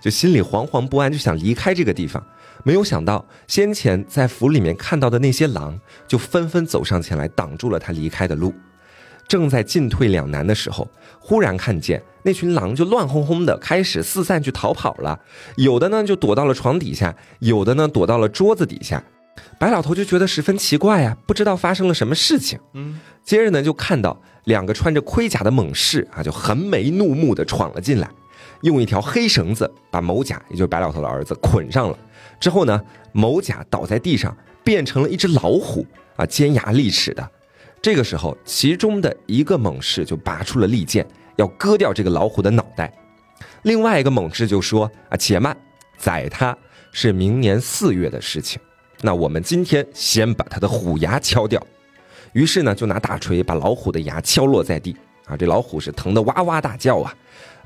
[0.00, 2.24] 就心里惶惶不安，就想离开这个地方。
[2.64, 8.52] 没有想到先前在府里面看到的那些狼，就纷纷走上前来挡住了他离开的路。
[9.28, 10.88] 正在进退两难的时候，
[11.20, 15.20] 忽然看见那群狼就乱哄哄的开始四散去逃跑了，
[15.54, 19.00] 有的呢就躲到了床底下，有的呢躲到了桌子底下。
[19.60, 22.58] 白老头就觉得十分奇怪呀，不知道发生了什么事情。
[22.72, 28.10] 嗯，接着呢就看到两个穿着盔甲的猛士啊，就横眉怒目的闯了进来，
[28.62, 31.96] 用一条黑绳子把某甲，也就是白老头的儿子捆上了。
[32.40, 35.86] 之后呢，某甲倒在地上，变成了一只老虎
[36.16, 37.30] 啊，尖牙利齿的。
[37.80, 42.92] 这个时候，其中的一个猛士就拔出了利剑，要割掉这个老虎的脑袋。
[43.62, 45.56] 另外一个猛士就说：“啊，且慢，
[45.96, 46.56] 宰他
[46.92, 48.60] 是明年四月的事情。
[49.02, 51.64] 那我们今天先把他的虎牙敲掉。”
[52.32, 54.96] 于是呢，就拿大锤把老虎的牙敲落在地。
[55.26, 57.12] 啊，这老虎是疼得哇哇大叫啊！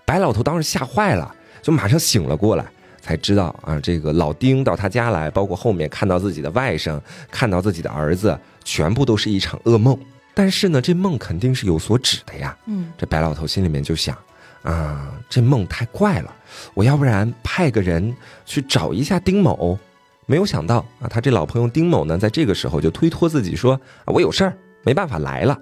[0.07, 2.65] 白老头当时吓坏了，就马上醒了过来，
[3.01, 6.99] 才知道啊，这个老丁到他家来，包括后面看到自己的外甥，
[7.31, 8.39] 看到自己的儿子。
[8.63, 9.99] 全部都是一场噩梦，
[10.35, 12.57] 但是呢，这梦肯定是有所指的呀。
[12.67, 14.17] 嗯，这白老头心里面就想，
[14.63, 16.35] 啊，这梦太怪了，
[16.75, 18.15] 我要不然派个人
[18.47, 19.79] 去找一下丁某。
[20.27, 25.59] 没有想到啊，他这老朋友丁某呢，在这个时候就推脱自己说，啊，我有事儿，没办法来了。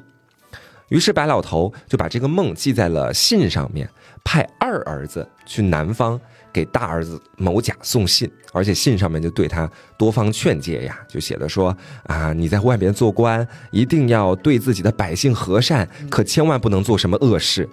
[0.89, 3.89] 于是白老头就把这个梦记在了信上面，
[4.25, 6.21] 派二儿子去南方。
[6.53, 17.69] 给大儿子某甲送信，而且信上面就对他多方劝诫呀，就写的说啊，你在外边做官，一定要对自己的百姓和善，可千万不能做什么恶事。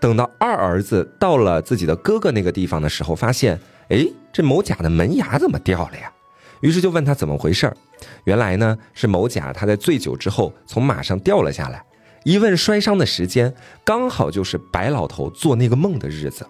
[0.00, 6.12] 等到二儿子到了自己的哥哥那个地方的时候，发现，哎，这某甲的门牙怎么掉了呀？
[6.60, 7.76] 于是就问他怎么回事儿。
[8.24, 11.84] 原来呢，是某甲他在醉酒之后从马上掉了下来。
[12.24, 13.52] 一问摔伤的时间，
[13.84, 16.46] 刚好就是白老头做那个梦的日子。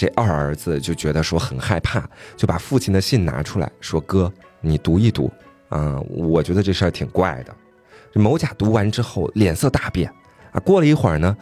[0.00, 4.32] 这二儿子就觉得说很害怕，就把父亲的信拿出来说：“哥，
[4.62, 5.30] 你读一读，
[5.68, 7.54] 啊，我觉得这事儿挺怪的。”
[8.10, 10.10] 这某甲读完之后脸色大变，
[10.52, 11.36] 啊，过了一会儿呢，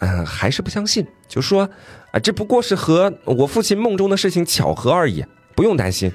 [0.00, 1.66] 嗯，还是不相信，就说
[2.12, 5.24] ：“啊，这不过是和我父亲梦中的事情巧合而已，
[5.56, 6.12] 不用担心。”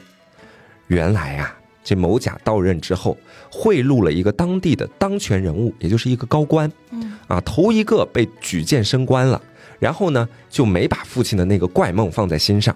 [0.86, 3.18] 原来啊，这某甲到任之后，
[3.52, 9.42] 贿赂了一个当地的当权人物，也就是一个高官，嗯，啊，头一个被举荐升官了。
[9.80, 12.76] 然后呢，就没把父亲的那个怪梦放在心上。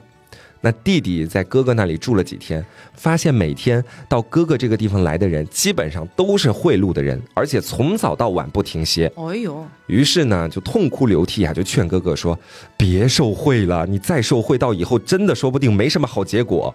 [0.63, 9.11] 那弟弟在哥哥那里住了几天，发现每天到哥哥这个地方来的人，基本上都是贿赂的人，而且从早到晚不停歇。
[9.15, 9.65] 哎呦！
[9.87, 12.37] 于是呢，就痛哭流涕啊，就劝哥哥说
[12.77, 16.73] ：“别受贿了，你再受贿，到以后真的说不定没什么好结果。”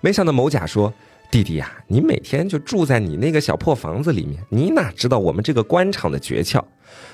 [0.00, 0.92] 没想到某甲说。
[1.30, 6.64] 弟弟呀，你每天就住在你那个小破房子里面，你哪知道我们这个官场的诀窍？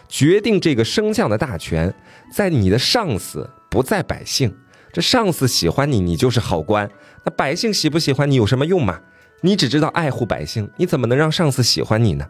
[0.09, 1.93] 决定这个升降的大权
[2.33, 4.55] 在你的上司，不在百姓。
[4.93, 6.87] 这上司喜欢你，你就是好官；
[7.25, 9.01] 那百姓喜不喜欢你有什么用嘛？
[9.41, 12.27] 你只知道爱护百姓，你怎么能让上司喜欢你呢？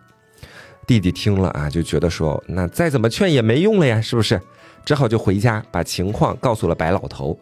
[0.86, 4.40] 弟弟听了啊，就觉得说，那再怎么劝也没用了呀，是不是？
[4.84, 7.38] 只好就回家把情况告诉了白老头。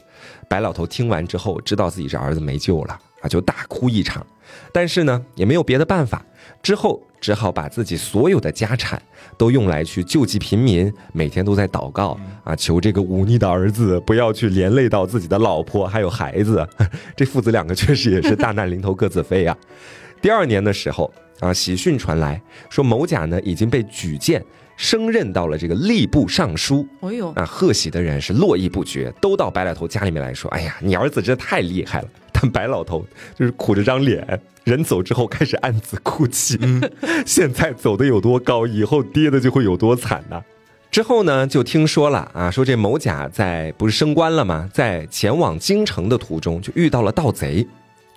[0.49, 4.25] 白老头听完之后，知道自己这儿子没救了啊，就大哭一场。
[4.73, 6.25] 但是呢，也没有别的办法，
[6.62, 9.01] 之后只好把自己所有的家产
[9.39, 16.67] 都用来去救济贫民，每天都在祷告啊，求这个忤逆的儿子不要去连累到自己的老婆还有孩子。
[17.17, 19.57] 这父子两个确实也是大难临头各自飞啊。
[20.21, 24.45] 第二年的时候啊，喜讯传来说某甲呢已经被举荐
[24.77, 26.85] 升任到了这个吏部尚书。
[27.03, 32.09] 哎呦，那贺喜的人是络绎不绝，都到白老头家里面来说：“哎呀，你儿子真太厉害了。”
[32.42, 33.07] 但白老头
[33.38, 36.59] 就是苦着张脸，人走之后开始暗自哭泣。
[37.24, 40.42] 现在走的有多高，以后跌的就会有多惨呐。
[40.90, 44.68] 之后呢，就听说了啊，说这某甲在不是升官了吗？
[44.74, 47.64] 在前往京城的途中就遇到了盗贼，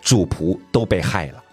[0.02, 1.44] 主仆都被害了。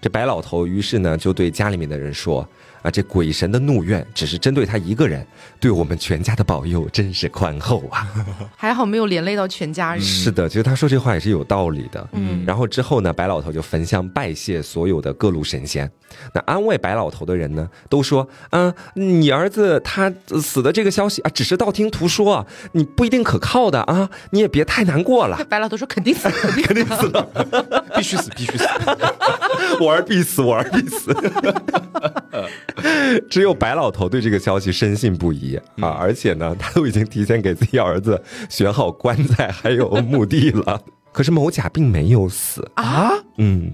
[0.00, 2.46] 这白老头于是呢，就对家里面的人说。
[2.84, 5.26] 啊，这鬼神的怒怨只是针对他一个人，
[5.58, 8.06] 对我们全家的保佑真是宽厚啊！
[8.54, 10.04] 还好没有连累到全家人。
[10.04, 12.06] 是的，其实他说这话也是有道理的。
[12.12, 15.90] 嗯，然后之后呢，白老头就焚香拜谢所有的各路神仙。
[16.34, 26.28] 那安慰白老头的人呢，都说：“嗯，你儿子他死的这个消息啊，只是道听途说，你不一定可靠的啊，你也别太难过了。”白老头说：“肯定死，
[26.62, 27.26] 肯定死了，
[27.96, 28.68] 必须死，必须死，
[29.80, 31.12] 我儿必死，我儿必死。”
[33.30, 35.88] 只有白老头对这个消息深信不疑啊！
[35.90, 40.80] 而且呢，他都已经提前给自己儿子选好棺材还有墓地了。
[41.12, 43.12] 可是某甲并没有死啊！
[43.38, 43.72] 嗯，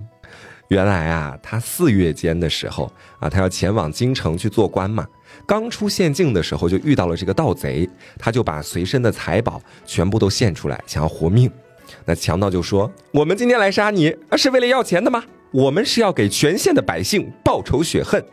[0.68, 5.06] 原来啊，他四月间的时候啊，他要前往京城去做官嘛。
[5.46, 11.50] 刚出县境的时候，就遇到了这个盗贼，他就把随身的财宝全部都献出来，想要活命。
[12.04, 18.24] 那强盗就说：“我们今天来杀你，是为了要钱的吗？”我们是要给全县的百姓报仇雪恨，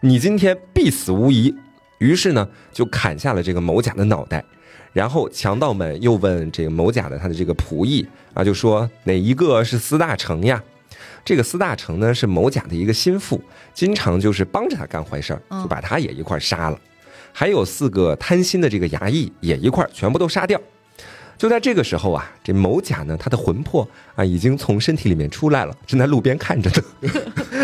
[0.00, 1.54] 你今天必死无疑。
[1.98, 4.44] 于是呢，就砍下了这个某甲的脑袋。
[4.92, 10.60] 然后强盗们又问这个某甲的他的这个仆役啊，就说哪一个是司大成呀？
[11.24, 13.40] 这个司大成呢是某甲的一个心腹，
[13.72, 16.78] 经常就是帮着他干坏事儿，就把他也一块杀了。
[17.32, 20.60] 还有四个贪心的这个衙役也一块全部都杀掉。
[21.36, 27.10] 就在这个时候啊，这某甲呢，他的魂魄啊已经从身体里面出来了，正在路边看着呢。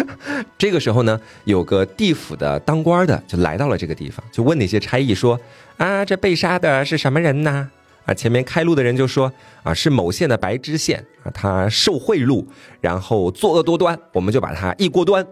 [0.59, 5.39] 这个时候呢，有个地府的当官的就来到了这个地方，就问那些差役说
[5.79, 7.71] ：“啊，这被杀的是什么人呢？”
[8.07, 12.45] 啊，前面开路的人就说：“啊，是某县的白知县啊，他受贿赂，
[12.81, 15.25] 然后作恶多端，我们就把他一锅端。”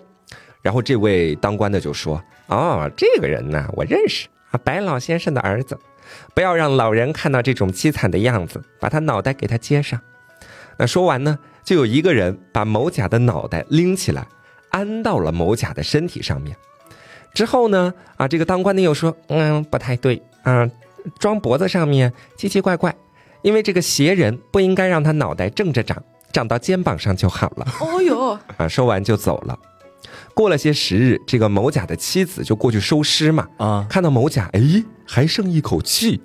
[0.63, 5.79] 然后这位当官的就说：“哦，这个人呢，我认识啊，白老先生的儿子。”
[6.35, 10.01] 不要让老人看到这种凄惨的样子，把他脑袋给他接上。
[10.77, 14.27] 那说完呢，就有一个人把某甲的脑袋拎起来，
[14.71, 16.57] 安到了某甲的身体上面。
[17.35, 20.69] 之后呢，啊，这个当官的又说，嗯，不太对，啊，
[21.19, 22.95] 装脖子上面奇奇怪怪，
[23.43, 27.67] 因为这个邪人不应该让他脑袋正着长，长到肩膀上就好了。
[27.81, 29.59] 哦哟，啊，说完就走了。
[30.39, 34.61] 过了些时日，这个某甲的妻子就过去收尸嘛，啊，看到某甲，哎，
[35.05, 36.21] 还剩一口气，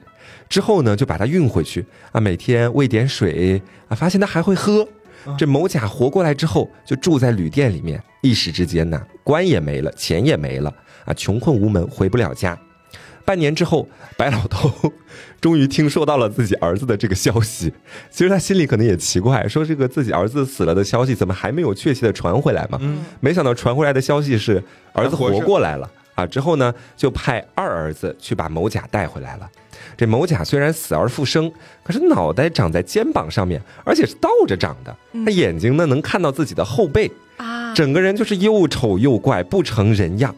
[0.47, 4.87] 之后呢，就把他运回去啊，每天喂点水啊，发现他还会喝。
[5.35, 10.71] 这某甲活过来之后，就住在旅店里面，一时之间呢，官也没了，钱也没了
[11.05, 12.55] 啊，穷困无门，回不了家。
[13.25, 14.71] 半年之后，白老头
[15.43, 17.73] 终于听说到了自己儿子的这个消息。
[18.09, 22.77] 其实他心里可能也奇怪，说这个自己儿子死了的消息怎么还没有确切的传回来嘛？
[22.81, 26.25] 嗯，没想到传回来的消息是儿子活过来了啊！
[26.25, 29.49] 之后呢，就派二儿子去把某甲带回来了。
[29.97, 31.51] 这某甲虽然死而复生，
[31.83, 34.95] 可是脑袋长在肩膀上面，而且是倒着长的。
[35.25, 40.33] 他眼睛呢能看到自己的后背啊，整个人就是又丑又怪，不成人样。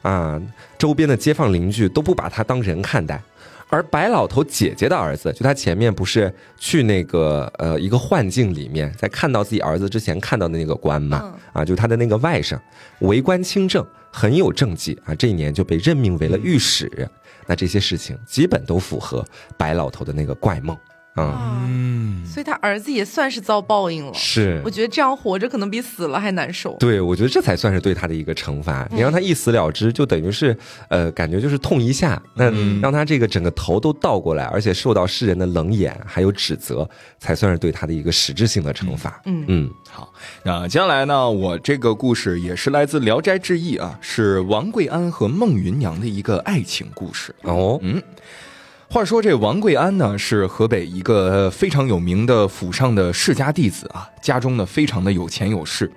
[0.00, 0.40] 啊，
[0.78, 3.20] 周边的街坊邻居都不把他当人看待，
[3.68, 12.58] 而白老头姐姐的儿子，就他前面不是去那个呃一个幻境里面，在看到自己儿子之前看到的那个官嘛，啊，就他的那个外甥，
[13.00, 17.08] 为官清正，很有政绩啊，这一年就被任命为了御史，
[17.46, 19.24] 那这些事情基本都符合
[19.56, 20.76] 白老头的那个怪梦。
[21.16, 24.12] 嗯，所以他儿子也算是遭报应了。
[24.14, 26.76] 是，我觉得这样活着可能比死了还难受。
[26.78, 28.86] 对，我觉得这才算是对他的一个惩罚。
[28.92, 30.56] 你让他一死了之，就等于是，
[30.88, 32.22] 呃，感觉就是痛一下。
[32.34, 32.50] 那
[32.80, 36.88] 让他这个整个头都倒过来，而且受到世人的冷眼还有指责，
[37.18, 39.20] 才算是对他的一个实质性的惩罚。
[39.24, 40.12] 嗯嗯，好，
[40.42, 47.34] 那接下来呢，我这个故事也是来自《聊斋志异》啊，是王贵安和孟云娘的一个爱情故事。
[47.42, 48.02] 哦，嗯。
[48.88, 55.90] 话说这王贵安呢，是河北一个非常有名的府上的世家弟子啊，家中呢非常的有钱有势。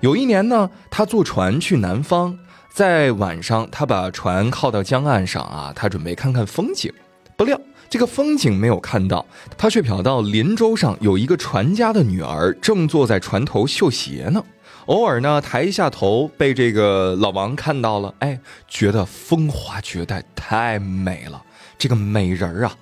[0.00, 2.36] 有一年呢，他坐船去南方，
[2.72, 6.90] 在晚上他把船靠到江岸上啊，他准备看看风景，
[7.36, 7.60] 不料
[7.90, 9.24] 这个风景没有看到，
[9.58, 14.42] 他却瞟到林舟上有一个船家的女儿正坐在船头绣鞋呢。
[14.86, 21.40] 偶尔呢，抬一下头，被这个老王看到了，哎，觉得风华绝代，太美了。
[21.80, 22.76] 这个美人儿啊，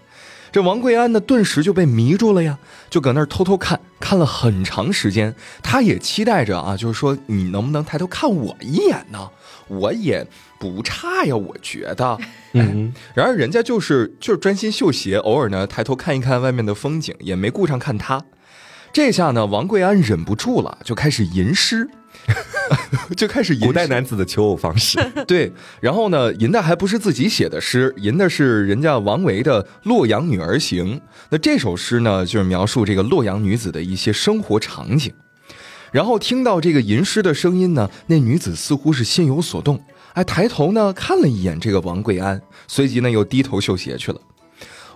[0.50, 2.58] 这王贵安呢，顿时就被迷住了呀，
[2.90, 5.34] 就搁那儿偷偷看，看了很长时间。
[5.62, 9.30] 他也期待着啊，就是说你能不能抬头看我一眼呢？
[9.68, 10.26] 我也
[10.58, 12.18] 不差呀，我觉得。
[12.54, 18.24] 嗯，然而人家就是就是专心绣鞋，偶尔呢抬头看一看外面的风景，也没顾上看他。
[18.92, 21.88] 这下呢，王贵安忍不住了，就开始吟诗，
[23.16, 24.98] 就开始古代男子的求偶方式。
[25.26, 30.96] 对，然后呢，吟的还不是自己写的诗，吟的是人家王维的《洛阳女儿行》。
[31.30, 35.12] 那这首诗呢，就是描述这个洛阳女子的一些生活场景。
[35.90, 44.20] 然后听到这个吟诗的声音呢，那女子似乎是心有所动，哎，抬头呢看了一眼这个王贵安，随即呢又低头绣鞋去了。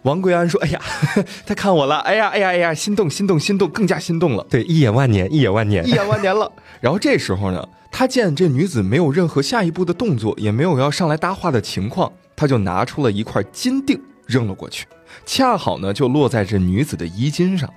[0.02, 0.80] 王贵安说：“哎呀，
[1.46, 4.44] 他看我了，哎呀，哎呀，哎呀，心动，心动，心动，更加心动了。
[4.50, 6.50] 对，一眼万年，一眼万年，一眼万年了。
[6.80, 14.86] 然后这时候呢，他见这女子没有任何下一步的动作，也没有要上来搭话的情况，他就拿出了一块金锭扔了过去，
[15.24, 17.72] 恰好呢就落在这女子的衣襟上。”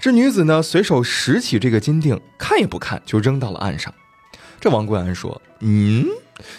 [0.00, 3.94] 这女子呢，随手拾起这个金锭，看也不看，就扔到了岸上。
[4.60, 6.04] 这王贵安说：“嗯，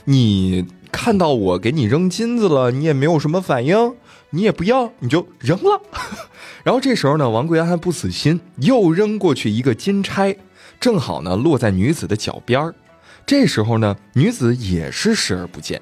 [0.06, 3.93] 你看到我给你扔金子了，你也没有什么反应，
[4.32, 5.82] 你也不要，你就扔了。
[6.63, 10.36] ”然后这时候呢，王贵安还不死心，又扔过去一个金钗，
[10.80, 12.76] 正好呢落在女子的脚边儿。
[13.26, 15.82] 这时候呢，女子也是视而不见。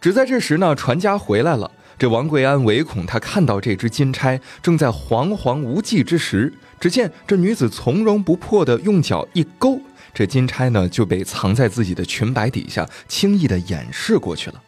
[0.00, 1.70] 只在这时呢，船家回来了。
[1.98, 9.78] 这王贵安唯恐他看到这只金钗正在惶惶无计之时，只见这女子从容不迫地用脚一勾，
[10.14, 14.62] 这金钗呢就被藏在自己的裙摆底下，轻易地掩饰过去了。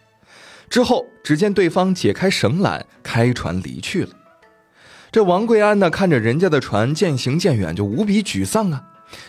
[0.73, 4.09] 之后，只见对方解开绳缆，开船离去了。
[5.11, 8.83] 这王贵安呢，看着人家的船渐行渐远，就无比沮丧啊。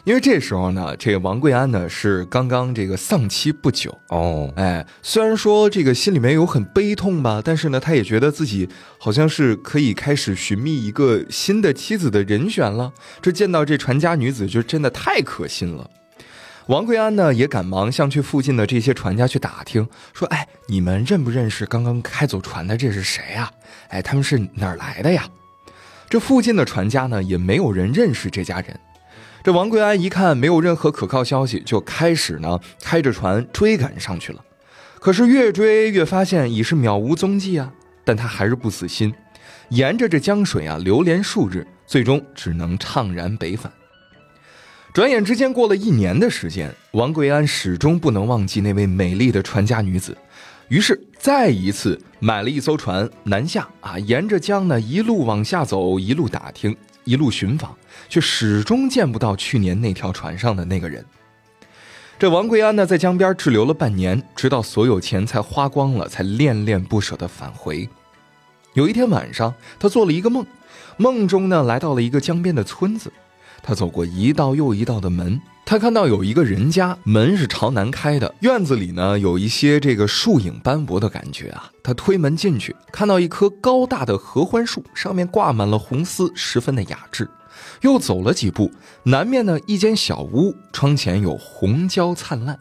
[0.05, 12.93] 因为这时候呢，这个王贵安呢是刚刚这个丧妻不久哦，哎，虽然说这个心里面有很悲痛吧，但是呢，他也觉得自己好像是可以开始寻觅一个新的妻子的人选了。
[13.21, 15.89] 这见到这船家女子，就真的太可心了。
[16.67, 22.77] 王贵安呢也赶忙向去附近的这些船家去打听，说：“哎，你们认不认识刚刚开走船的？
[22.77, 23.51] 这是谁呀？
[23.89, 25.27] 哎，他们是哪儿来的呀？”
[26.09, 28.79] 这附近的船家呢也没有人认识这家人。
[29.43, 34.39] 这王贵安一看没有任何可靠消息，就开始呢开着船追赶上去了。
[34.99, 37.73] 可是越追越发现已是渺无踪迹啊！
[38.05, 39.13] 但他还是不死心，
[39.67, 43.69] 沿着这江水啊流连数日，最终只能怅然北返。
[44.93, 50.15] 转眼之间过了一年的时间，王贵安始终不能忘记那位美丽的船家女子，
[50.67, 56.77] 于是再一次买了一艘船南下啊，沿着江呢一路往下走，一路打听。
[57.05, 57.75] 一路寻访，
[58.07, 61.03] 却始终见不到去年那条船上的那个人。
[62.17, 67.89] 这王贵安呢，在江边滞留了半年，直到所有钱财花光了，才恋恋不舍地返回。
[68.73, 70.45] 有一天晚上，他做了一个梦，
[70.95, 73.11] 梦中呢，来到了一个江边的村子。
[73.63, 81.71] 他走过一道又一道的门，他看到有一个人家，门是朝南开的，院子里呢有一些这个树影斑驳的感觉啊。
[81.81, 87.29] 他推门进去，看到一棵高大的合欢树，上面挂满了红丝，十分的雅致。
[87.81, 88.69] 又走了几步，
[89.03, 92.59] 南面呢一间小屋，窗前有红椒灿烂。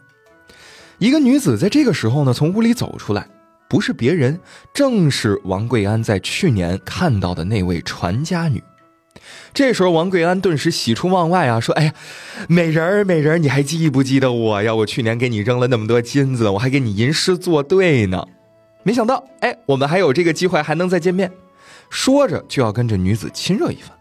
[0.99, 3.27] 一个女子在这个时候呢从屋里走出来，
[3.67, 4.39] 不是别人，
[4.73, 8.63] 正是王贵安在去年看到的那位传家女。
[9.53, 11.93] 这时候，王贵安顿时喜出望外啊，说：“哎呀，
[12.47, 14.73] 美人儿，美人儿，你还记不记得我呀？
[14.73, 18.25] 我去年给你扔了那么多金子，我还给你吟诗作对呢。
[18.81, 21.31] 没想到，哎，我们还有这个机会，还能再见面。”
[21.89, 23.91] 说着就要跟这女子亲热一番。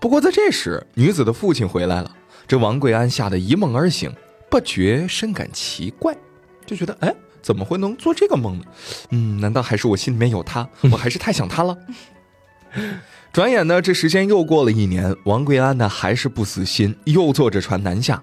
[0.00, 2.10] 不过在这时，女子的父亲回来了，
[2.46, 4.10] 这王贵安吓得一梦而醒，
[4.48, 6.16] 不觉深感奇怪，
[6.64, 8.64] 就觉得：“哎，怎么会能做这个梦呢？
[9.10, 10.66] 嗯，难道还是我心里面有他？
[10.90, 11.76] 我还是太想他了。”
[13.38, 18.20] 转眼呢，这时间又过了一年，王贵安呢还是不死心，又坐着船南下。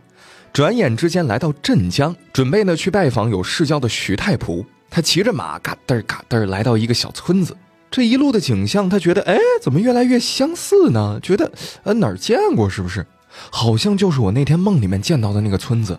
[0.51, 4.61] 转眼之间来到镇江，准备呢去拜访有世交的徐太仆。
[4.89, 7.55] 他骑着马，嘎噔嘎噔来到一个小村子。
[7.89, 11.17] 这一路的景象，他觉得，哎，怎么越来越相似呢？
[11.23, 11.49] 觉得，
[11.83, 12.69] 呃，哪儿见过？
[12.69, 13.07] 是不是？
[13.49, 15.97] 好像就是我那天梦里面见到的那个村子。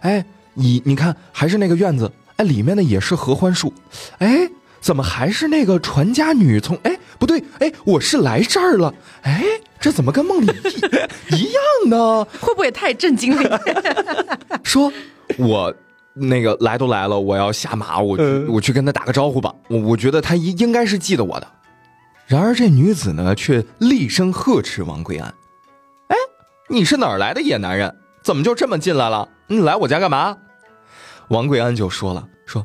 [0.00, 2.12] 哎，你你看，还是那个院子。
[2.36, 3.72] 哎，里面呢也是合欢树。
[4.18, 4.46] 哎。
[4.80, 6.60] 怎么还是那个传家女？
[6.60, 9.42] 从哎不对哎，我是来这儿了哎，
[9.80, 12.24] 这怎么跟梦里一一样呢？
[12.40, 13.60] 会不会太震惊了？
[14.62, 14.92] 说，
[15.36, 15.74] 我
[16.14, 19.54] 那个来都来了，我要下马，我去我去跟他打个招呼吧。
[19.68, 21.46] 我我觉得他应应该是记得我的。
[22.26, 25.32] 然而这女子呢，却厉声呵斥王贵安
[26.08, 26.16] ：“哎，
[26.68, 27.94] 你是哪儿来的野男人？
[28.22, 29.28] 怎么就这么进来了？
[29.46, 30.36] 你来我家干嘛？”
[31.28, 32.64] 王贵安就说了：“说，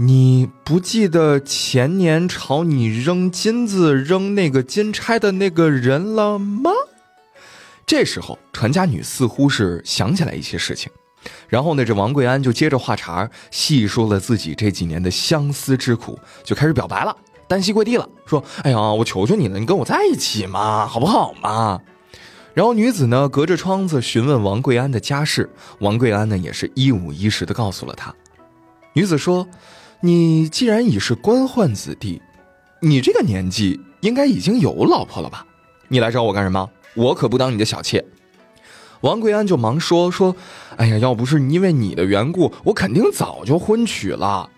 [0.00, 6.70] 你不记得前年朝你扔金子、扔那个金钗的那个人了吗？”
[7.84, 10.88] 这时候，传家女似乎是想起来一些事情，
[11.48, 17.16] 然后呢，这王贵安就接着话茬细说了自己这几年的相思之苦，就开始表白了，
[17.48, 21.80] 单膝跪地了，说：“哎呀，我求求你了，你跟我在一起嘛，好不好嘛？”
[22.54, 28.14] 然后女子呢，隔着窗子询问王贵安的家事，王贵安呢也是一五一十的告诉了他。
[28.92, 29.46] 女子说
[30.00, 32.20] ：“你既然已是官宦子弟，
[32.80, 35.46] 你这个年纪应该已经有老婆了吧？
[35.88, 38.04] 你来找我干什么？”我可不当你的小妾，
[39.02, 40.34] 王贵安就忙说说
[40.76, 44.50] ：“哎呀，要不是因为你的缘故，我肯定早就婚娶了。”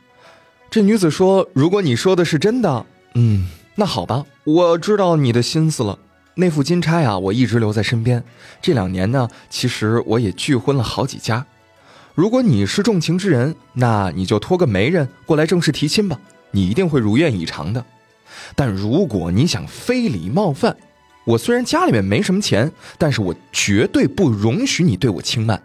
[0.71, 5.99] 这女子说：“如果你说的是真的，嗯，那好吧，我知道你的心思了。
[6.37, 8.25] 那副金钗啊，我一直留在身边。
[8.63, 11.45] 这两年呢，其实我也拒婚了好几家。
[12.15, 16.19] 如果你是重情之人，那你就托个媒人过来正式提亲吧，
[16.51, 17.85] 你一定会如愿以偿的。
[18.55, 20.77] 但如果你想非礼冒犯，
[21.25, 25.63] 我虽然家里面没什么钱，但是我绝对不容许你对我轻慢。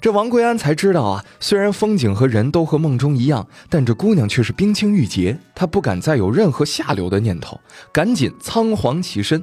[0.00, 7.60] 这王贵安才知道啊，虽然风景和人都和梦中一样，但这姑娘却是冰清玉洁，他不敢再有任何下流的念头，
[7.92, 9.42] 赶紧仓皇起身。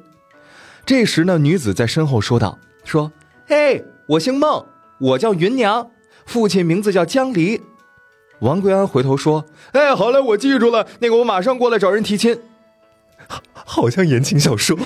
[0.86, 3.10] 这时呢，女子在身后说道：“说，
[3.48, 4.66] 嘿，我姓孟，
[5.00, 5.90] 我叫芸娘，
[6.26, 7.60] 父亲名字叫江离。”
[8.42, 9.44] 王贵安回头说
[9.74, 12.40] ：“哎，好嘞，我记住了，那个我马上过来找人提亲。
[13.54, 14.78] ”好像言情小说。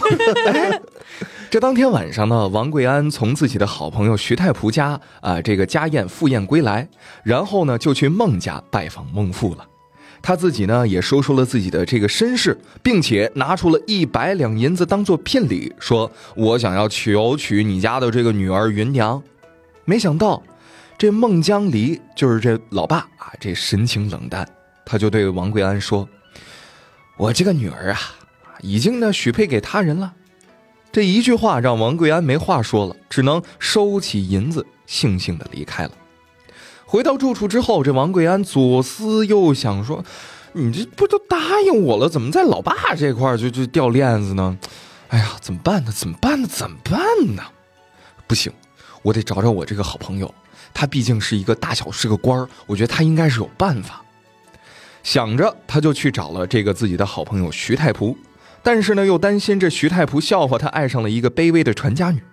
[1.50, 6.88] 这当天晚上呢，王贵安从自己的好朋友徐太仆家啊，这个家宴赴宴归来，
[7.24, 9.66] 然后呢就去孟家拜访孟父了。
[10.24, 19.22] 他自己呢也说出了自己的这个身世，并且拿出了一百两银子当做聘礼，说我想要求娶你家的这个女儿芸娘。
[19.86, 20.42] 没想到，
[20.98, 24.48] 这孟姜离就是这老爸啊，这神情冷淡，
[24.86, 26.08] 他就对王贵安说
[27.18, 28.00] ：“我这个女儿啊。”
[28.62, 30.14] 已经呢许配给他人了，
[30.90, 35.92] 这一句话让王贵安没话说了，只能收起银子，悻悻的离开了。
[36.86, 40.06] 回到住处之后，这王贵安左思右想，说
[40.54, 44.58] ：“你这不都答应我了，怎么在老爸这块就就掉链子呢？
[45.10, 45.92] 哎呀，怎么办呢？
[45.92, 46.48] 怎么办呢？
[46.50, 47.02] 怎么办
[47.36, 47.44] 呢？
[48.28, 48.54] 不行，
[49.04, 50.34] 我得找找我这个好朋友，
[50.74, 54.04] 他毕竟是一个大小是个官儿，我觉得他应该是有办法。
[55.04, 58.16] 想着，他就去找了这个自己的好朋友徐太仆。
[58.64, 62.24] 但是呢，又担心这徐太仆笑话他爱上了一个卑微的传家女，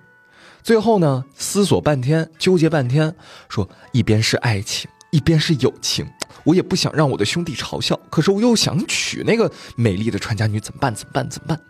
[0.62, 3.12] 最后呢，思索半天，纠结半天，
[3.48, 6.06] 说一边是爱情，一边是友情，
[6.44, 10.94] 我也不想让我的兄弟嘲笑，可是我又想娶那个美丽的传家女，怎么办？
[10.94, 11.28] 怎么办？
[11.28, 11.60] 怎么办？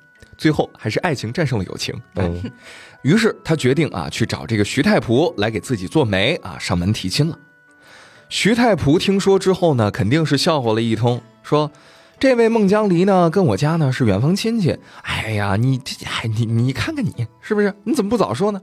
[0.41, 1.95] 最后还是爱情战胜了友情。
[2.17, 2.43] 嗯，
[3.03, 7.39] 于是他决定啊，去找这个徐太仆来给自己做媒啊，上门提亲了。
[8.31, 11.71] 徐太仆听说之后呢，肯定是笑话了一通，说。
[12.19, 14.77] 这位孟姜离呢，跟我家呢是远房亲戚。
[15.03, 17.75] 哎呀，你这，哎，你你看看你是不是？
[17.85, 18.61] 你怎么不早说呢？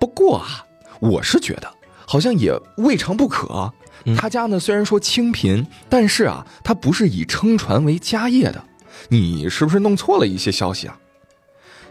[0.00, 0.64] 不过啊，
[0.98, 1.70] 我是觉得
[2.06, 3.70] 好像也未尝不可。
[4.16, 8.64] 他家呢虽然说清贫，但是啊，他不是以撑船为家业的。
[9.08, 10.98] 你是不是弄错了一些消息啊？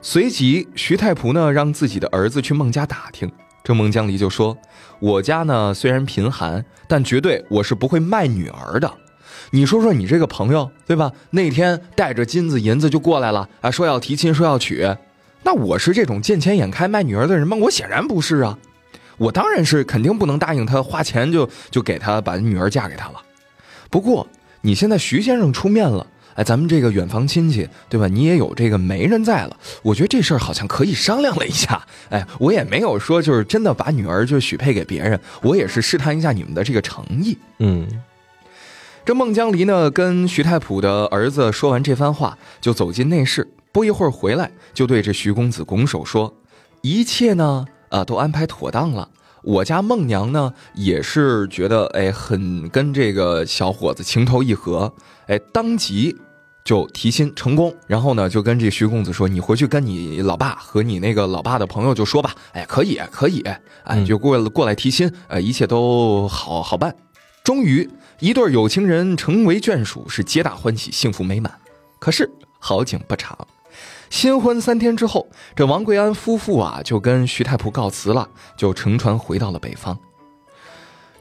[0.01, 3.31] 随即，徐太仆呢让自己的儿子去孟家打听。
[3.63, 4.57] 这孟姜离就说
[4.99, 8.91] ：“我家呢虽然贫寒，但绝对我是不会卖女儿的。”
[9.51, 11.11] 你说说你这个朋友对吧？
[11.31, 14.87] 那天带着金子银子就过来了啊，说要提亲，说要娶。
[15.43, 17.57] 那我是这种见钱眼开卖女儿的人吗？
[17.61, 18.57] 我显然不是啊。
[19.17, 23.21] 我当然是肯定不能答应他花钱就就给他把女儿嫁给他了。
[23.89, 24.27] 不过
[24.61, 26.05] 你现在徐先生出面了，
[26.37, 28.07] 哎，咱们这个远房亲戚对吧？
[28.07, 31.85] 你也有这个媒人在了，我觉得这事儿好像可以商量了一下。
[32.09, 37.37] 哎，我也没有说就是真的把女儿就许配给别人，我也是试探一下你们的这个诚意。
[37.59, 37.87] 嗯。
[39.03, 43.47] 这孟姜离呢，跟徐太仆的儿子说完这番话，就走进内室。
[43.71, 46.33] 不一会儿回来，就对着徐公子拱手说
[46.81, 49.07] ：“一切呢，啊，都安排妥当了。
[49.43, 54.91] 我家孟娘呢，也是觉得，哎，很跟这个小伙子情投意合，
[55.27, 56.13] 哎，当即
[56.67, 57.73] 就提亲成功。
[57.87, 63.41] 然后呢，就跟这徐公子说：‘你回去跟你老爸和你那个老爸的朋友就说吧，哎，可以，可以，
[63.85, 66.93] 哎，就过过来提亲，呃，一切都好好办。’
[67.41, 67.89] 终于。”
[68.19, 71.53] 一对有情人成为眷属，是皆大欢喜，幸福美满。
[71.99, 73.37] 可是好景不长，
[74.09, 79.95] 新婚三天之后，这王贵安夫妇啊就跟徐太仆告辞了，就乘船回到了北方。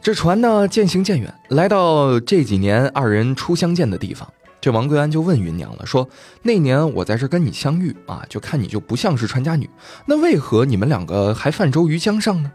[0.00, 4.26] 这船呢渐行渐远，来到这几年二人初相见的地方。
[4.66, 6.10] 这王贵安就问芸娘了，说
[6.42, 9.70] 那年我在这跟你相遇啊，就看你就不像是传家女，
[10.06, 12.50] 那为何你们两个还泛舟于江上呢？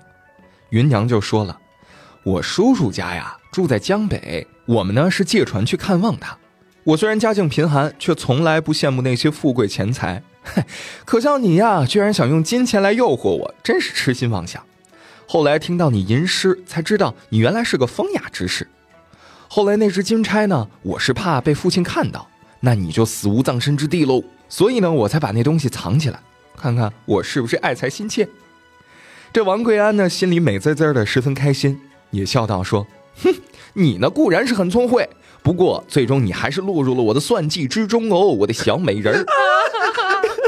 [0.71, 1.57] 芸娘就说了，
[2.23, 6.37] 我叔叔家呀住在江北，我们呢是借船去看望他。
[6.83, 10.21] 我虽然家境贫寒，却从来不羡慕那些富贵钱财。
[10.43, 10.61] 嘿，
[11.05, 14.61] 可笑你呀，居然想用金钱来诱惑我，真是痴心妄想。
[15.25, 18.67] 后来听到你吟诗，才知道你原来是个风雅之士。
[19.53, 22.25] 后来那只金钗呢，我是怕被父亲看到，
[22.61, 24.23] 那你就死无葬身之地喽。
[24.47, 26.17] 所以呢，我才把那东西藏起来，
[26.55, 28.25] 看看我是不是爱财心切。
[29.33, 31.77] 这王贵安呢，心里美滋滋的，十分开心，
[32.11, 32.87] 也笑道说
[33.21, 33.35] ：“哼，
[33.73, 35.05] 你呢固然是很聪慧，
[35.43, 39.25] 不过最终你还是落入了我的算计之中哦，我的小美人儿。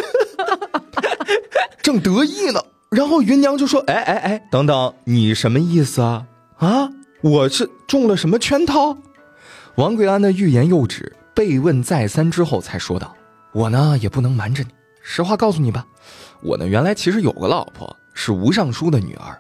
[1.84, 2.62] ”正得意呢。
[2.90, 6.26] 然后芸娘就说：“哎哎哎，等等，你什么意思啊？
[6.56, 6.90] 啊，
[7.24, 8.98] 我是中了什么圈套？”
[9.76, 13.16] 王贵安的欲言又止，被问再三之后，才说道
[13.54, 14.70] ：“我呢也不能瞒着你，
[15.02, 15.86] 实话告诉你吧，
[16.42, 19.40] 我呢原来其实有个老婆，是吴尚书的女儿。”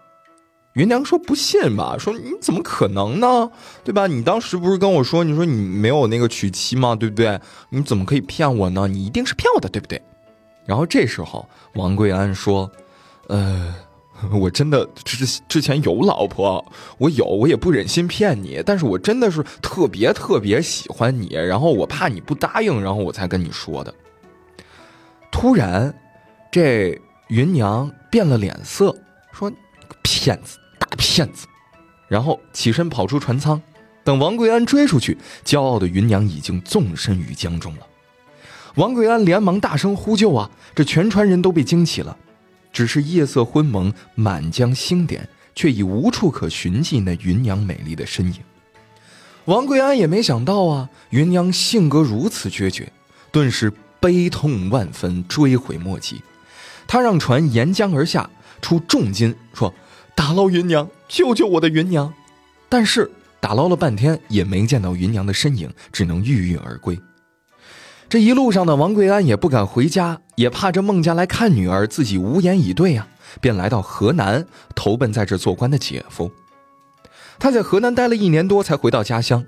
[0.75, 1.97] 芸娘说：“不信吧？
[1.99, 3.51] 说你怎么可能呢？
[3.83, 4.07] 对吧？
[4.07, 6.95] 你当时不是跟我说，你说你没有那个娶妻吗？
[6.95, 7.37] 对不对？
[7.69, 8.87] 你怎么可以骗我呢？
[8.87, 10.01] 你一定是骗我的，对不对？”
[10.65, 12.71] 然后这时候王贵安说。
[13.29, 13.73] 呃，
[14.31, 16.63] 我真的之之前有老婆，
[16.97, 23.93] 我有，我也不忍心骗你，但是我真的是特别特别喜欢你，然后我怕你不答应，然后我才跟你说的。
[25.31, 25.93] 突然，
[26.51, 26.97] 这
[27.29, 28.95] 芸娘变了脸色，
[29.31, 29.51] 说
[30.03, 31.47] ：“骗子，大骗子！”
[32.07, 33.61] 然后起身跑出船舱，
[34.03, 37.87] 等王贵安追出去，骄傲的芸娘已经纵身于江中了。
[38.75, 40.49] 王贵安连忙大声呼救啊！
[40.73, 42.17] 这全船人都被惊起了。
[42.73, 48.39] 只是夜色昏蒙，满江星点，却已无处可寻迹那芸娘美丽的身影。
[49.45, 52.91] 王贵安也没想到啊，芸娘性格如此决绝，
[53.31, 56.21] 顿时悲痛万分，追悔莫及。
[56.87, 58.29] 他让船沿江而下，
[58.61, 59.73] 出重金说
[60.15, 62.13] ：“打捞芸娘，救救我的芸娘！”
[62.67, 63.09] 但是
[63.39, 66.99] 打捞了半天也没见到芸娘的身影，只能郁郁而归。
[68.13, 73.07] 这一路上呢，王贵安也不敢回家，也怕这孟家来看女儿，自己无言以对啊，
[73.41, 74.45] 便来到河南
[74.75, 76.29] 投奔在这做官的姐夫。
[77.39, 79.43] 他在河南待了一年多，才回到家乡。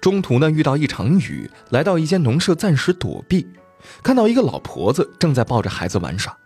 [0.00, 3.46] 中途呢，遇到一场雨，来到一间农舍暂时躲避，
[4.02, 6.36] 看到一个老婆子正在抱着孩子玩耍。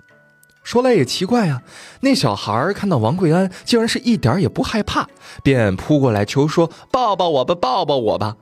[0.63, 1.63] 说来也奇怪啊，
[2.03, 5.09] 那小孩看到王贵安，竟然是一点也不害怕，
[5.43, 8.37] 便扑过来求说：“抱抱我吧，抱抱我吧。”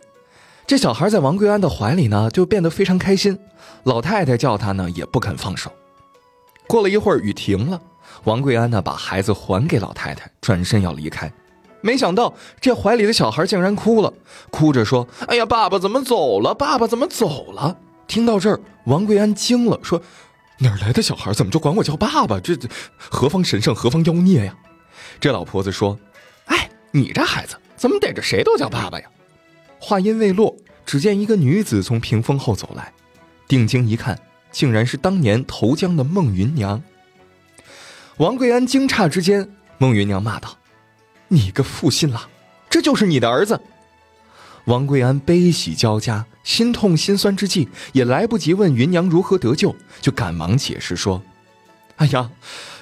[0.71, 3.37] 这小孩在王贵安的怀里呢，就变得非常开心。
[3.83, 5.69] 老太太叫他呢，也不肯放手。
[6.69, 7.81] 过了一会儿，雨停了，
[8.23, 11.29] 王贵安呢，把孩子还给老太太，转身要离开。
[11.81, 14.15] 没想到这怀里的小孩竟然哭了，
[14.51, 16.55] 哭着说：“哎呀，爸爸怎么走了？
[16.55, 20.01] 爸爸怎么走了？”听到这儿，王贵安惊了，说
[20.59, 21.33] ：“哪来的小孩？
[21.33, 22.39] 怎么就管我叫爸爸？
[22.39, 22.57] 这
[22.97, 23.75] 何方神圣？
[23.75, 24.55] 何方妖孽呀？”
[25.19, 25.99] 这老婆子说
[26.47, 29.09] ：“哎，你这孩子怎么逮着谁都叫爸爸呀？”
[29.81, 30.55] 话音未落，
[30.85, 32.93] 只见一个女子从屏风后走来，
[33.49, 34.21] 定睛一看，
[34.53, 36.83] 竟然是当年投江的孟云娘。
[38.19, 40.59] 王贵安惊诧之间，孟云娘骂道
[41.29, 42.21] ：“你个负心郎，
[42.69, 43.59] 这就是你的儿子！”
[44.67, 51.23] 王贵安悲喜交加，心痛心酸之际，也来不及问云娘如何得救，就赶忙解释说
[52.01, 52.31] ：“哎呀。”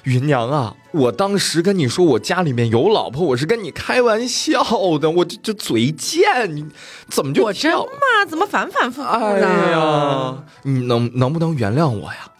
[0.05, 4.63] 芸娘啊，我当时跟你说我家里面有老婆，我是跟你开玩笑
[4.97, 6.23] 的，我这这嘴贱，
[6.55, 6.65] 你
[7.09, 8.25] 怎么就我真嘛？
[8.27, 9.45] 怎么反反复复的？
[9.45, 12.31] 哎呀，你能能不能原谅我呀？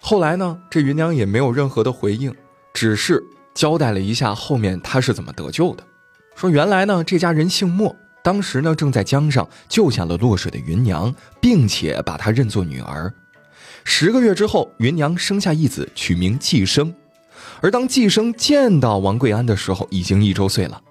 [0.00, 2.32] 后来呢，这芸娘也没有任何的回应，
[2.74, 3.24] 只是
[3.54, 5.82] 交代了一下后面她是怎么得救的。
[6.36, 13.12] 说原来呢，这家人姓莫，当时呢正在江上救下了落水的芸娘，并且把她认作女儿。
[13.88, 16.92] 十个月之后，芸娘生下一子，取名季生。
[17.60, 20.82] 而当季生见到王贵安的时候，已经一周岁了。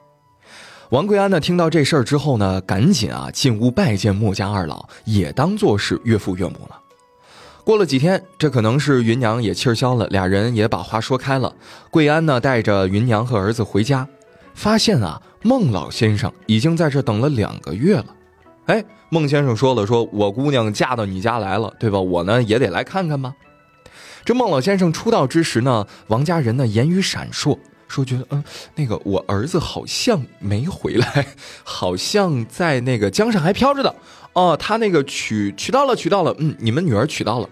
[0.91, 6.79] 王贵安呢，听到这事儿之后呢，赶紧啊进屋拜见莫家二老，也当做是岳父岳母了。
[7.65, 11.53] 过了几天，这可能是芸娘也气消了，俩人也把话说开了。
[11.91, 14.07] 贵安呢，带着芸娘和儿子回家，
[14.53, 18.05] 发现啊，孟老先生已经在这等了两个月了。
[18.65, 21.99] 哎，孟先生说了，说我姑娘嫁到你家来了，对吧？
[21.99, 23.33] 我呢也得来看看吧。
[24.23, 28.43] 这孟老先生出道之时呢，王家人呢言语闪烁，说觉得嗯，
[28.73, 31.27] 那个我儿子好像没回来，
[31.63, 33.95] 好像在那个江上还飘着的。
[34.33, 37.47] 哦，他那个娶娶到了，娶到了，嗯，你们女儿娶到了。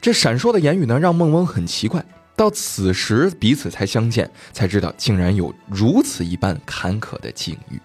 [0.00, 2.02] 这闪烁的言语呢，让孟翁很奇怪。
[2.34, 7.78] 到此时彼此才相见，才知道竟然有如此一般坎坷的境遇。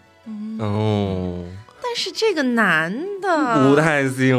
[0.59, 1.43] 哦。
[1.97, 4.37] 是这个男的不太行，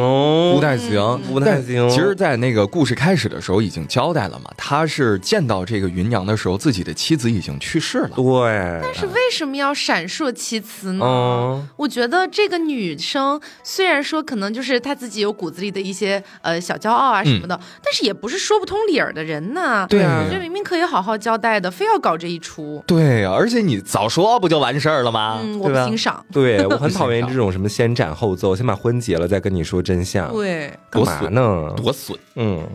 [0.54, 1.88] 不太行，不太行。
[1.90, 8.10] 其实，在那个故事开始的时候已经交代了嘛，他是见到这个芸娘的时候，自己的妻子已经去世了。
[8.14, 11.04] 对，但是为什么要闪烁其词呢？
[11.04, 19.84] 嗯我觉得这个女生虽然说可能就是她自己有骨子里的一些呃小骄傲啊什么的，但是也不是说不通理儿的人呐。
[19.88, 22.82] 对啊我觉得明明可以好好交代的，非要搞这一出。
[22.86, 25.40] 对啊、而且你早说不就完事儿了吗？
[25.42, 26.24] 嗯，我不欣赏。
[26.32, 31.74] 对我很讨厌这种什么先斩后奏，先把婚结了再跟你说真相，对，干嘛呢？
[31.76, 32.18] 多损！
[32.36, 32.66] 嗯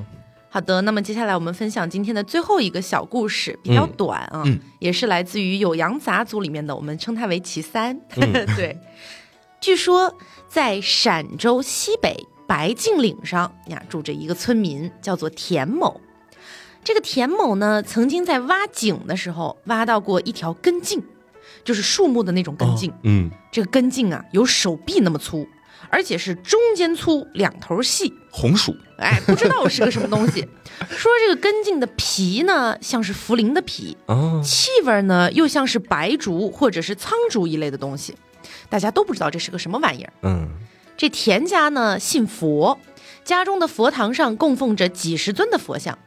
[0.50, 8.00] 好的，那么接下来我们分享今天的最后一个小故事，比较短啊，嗯也是来自于酉阳杂族里面的，我们称它为其三。
[8.18, 8.78] 嗯 对，
[9.60, 10.16] 据说
[10.48, 12.16] 在陕州西北
[12.46, 16.00] 白净岭上呀，住着一个村民，叫做田某。
[16.84, 21.02] 这个田某呢，曾经在挖井的时候挖到过一条根茎，
[21.64, 22.92] 就是树木的那种根茎。
[23.04, 25.48] 嗯这个根茎啊，有手臂那么粗，
[25.90, 28.14] 而且是中间粗，两头细。
[28.32, 30.42] 红薯哎，不知道是个什么东西。
[30.90, 38.16] 说这个根茎的皮呢，像是茯苓的皮，哦气味呢又像是白竹或者是苍竹一类的东西，
[38.70, 40.14] 大家都不知道这是个什么玩意儿。
[40.24, 40.50] 嗯
[40.98, 42.80] 这田家呢信佛，
[43.24, 45.98] 家中的佛堂上供奉着几十尊的佛像，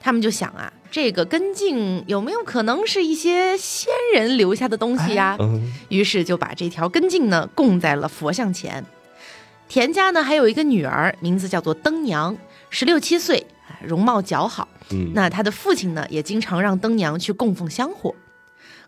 [0.00, 8.86] 他们就想啊，这个根茎有没有可能是一些先人留下的东西呀、嗯于是就把这条根茎呢供在了佛像前。
[9.68, 12.36] 田家呢还有一个女儿，名字叫做灯娘，
[12.70, 14.68] 十六七岁，哎容貌姣好。
[14.92, 18.14] 嗯那他的父亲呢也经常让灯娘去供奉香火。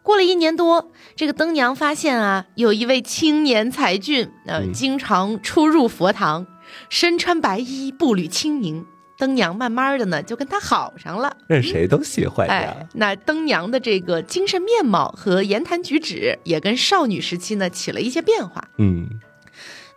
[0.04, 6.46] 过了一年多，这个灯娘发现啊，有一位青年才俊，呃，嗯经常出入佛堂，
[6.88, 8.86] 身穿白衣，步履轻盈。
[9.18, 11.36] 灯娘慢慢的呢就跟他好上了。
[11.46, 18.68] 任谁都喜欢哎呀。，那灯娘的这个精神面貌和言谈举止也跟少女时期呢起了一些变化。
[18.78, 19.08] 嗯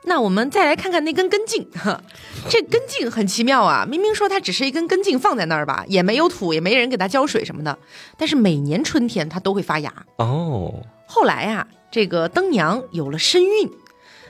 [0.05, 2.01] 那我们再来看看那根根茎，哈，
[2.47, 3.85] 这根茎很奇妙啊！
[3.85, 7.77] 明明说它只是一根根茎放在那儿吧，也没有土，也没人给它浇水什么的，
[8.17, 9.93] 但是每年春天它都会发芽。
[10.15, 10.73] 哦
[11.05, 13.69] 后来啊，这个灯娘有了身孕，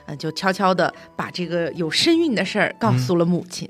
[0.07, 3.69] 呃，就悄悄的把这个有身孕的事儿告诉了母亲，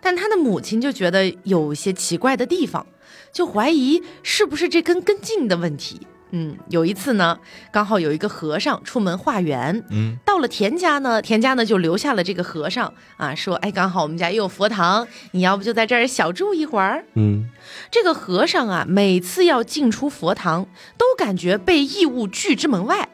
[0.00, 2.86] 但他的母亲就觉得有些奇怪的地方，
[3.32, 6.06] 就怀疑是不是这根根茎的问题。
[6.32, 7.40] 嗯，有一次呢，
[7.72, 17.04] 刚好有一个和尚出门化缘，嗯，到了田家呢，田家呢就留下了这个和尚啊，说，哎，刚好我们家也有佛堂，你要不就在这儿小住一会儿。
[17.14, 17.50] 嗯
[17.90, 23.08] 这个和尚啊，每次要进出佛堂，都感觉被异物拒之门外。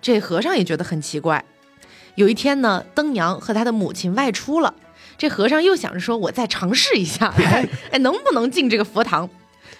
[0.00, 1.44] 这和尚也觉得很奇怪。
[2.14, 4.74] 有一天呢，灯娘和他的母亲外出了，
[5.18, 9.28] 这和尚又想着说：“我再尝试一下，哎， 哎能不能进这个佛堂？”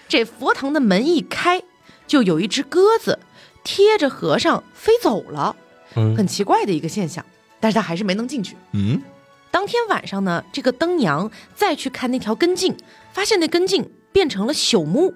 [0.09, 1.63] 这佛堂的门一开，
[2.07, 3.19] 就有一只鸽子
[3.65, 5.57] 贴着和尚飞走了，
[5.97, 7.25] 嗯很奇怪的一个现象。
[7.59, 8.57] 但是他还是没能进去。
[8.73, 9.03] 嗯，
[9.51, 12.77] 当天晚上呢，这个灯娘再去看那条根茎，
[13.13, 15.15] 发现那根茎变成了朽木。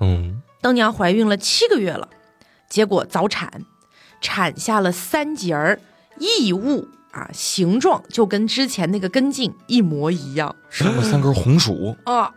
[0.00, 2.08] 嗯灯娘怀孕了七个月了，
[2.68, 3.64] 结果早产，
[4.20, 5.80] 产下了三节儿
[6.18, 11.96] 异物啊，形状就跟之前那个根茎一模一样生了三根红薯。
[12.04, 12.34] 啊。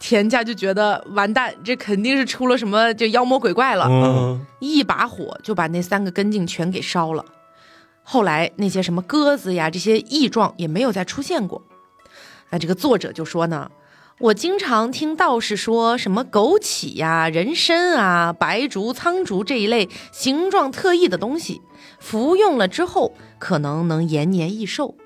[0.00, 7.24] 田家就觉得完蛋，这肯定是出了什么就妖魔鬼怪了，嗯一把火就把那三个根茎全给烧了。
[8.04, 11.60] 后来那些什么鸽子呀，这些异状也没有再出现过。
[12.50, 13.68] 那这个作者就说呢，
[14.20, 21.62] 我经常听道士说什么枸杞呀、人参啊、白竹、苍竹这一类形状特异的东西，
[22.00, 24.96] 服用了之后可能能延年益寿。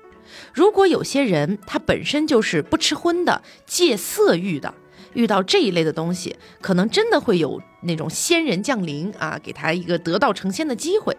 [0.51, 4.73] 如果有些人他本身就是不吃荤的、戒色欲的，
[5.13, 11.15] 遇到这一类的东西，可能真的会有那种仙人降临啊，给他一个得道成仙的机会。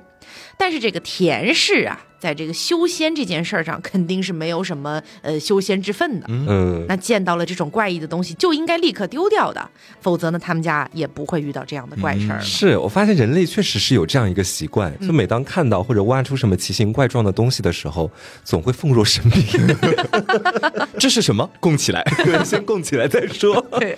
[0.58, 6.26] 但是这个田氏啊，在这个修仙这件事儿上，肯定是没有什么呃修仙之分的。
[6.28, 12.44] 嗯那见到了这种怪异的东西，就应该立刻丢掉的，否则呢，他们家也不会遇到这样的怪事儿了。
[12.44, 18.10] 是我发现人类确实是有这样一个习惯，就每当看到或者挖出什么奇形怪状的东西的时候，
[18.42, 19.76] 总会奉若神明，
[20.98, 21.48] 这是什么？
[21.60, 22.02] 供起来。
[22.24, 23.60] 对， 先供起来再说。
[23.78, 23.96] 对，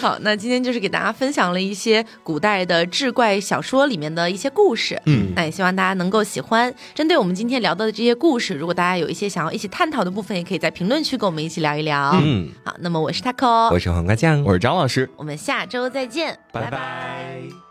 [0.00, 6.72] 好，那今天就是给大家分享了一些古代的志怪小说里面的一些故事，嗯那也希望大家能够喜欢。
[6.94, 12.10] 针对我们今天聊到的这些故事，如果大家有一些想要一起探讨的部分，也可以在评论区跟我们一起聊一聊。
[12.22, 17.69] 嗯，好，那么我是 taco，我是黄瓜酱，我是张老师，我们下周再见，拜拜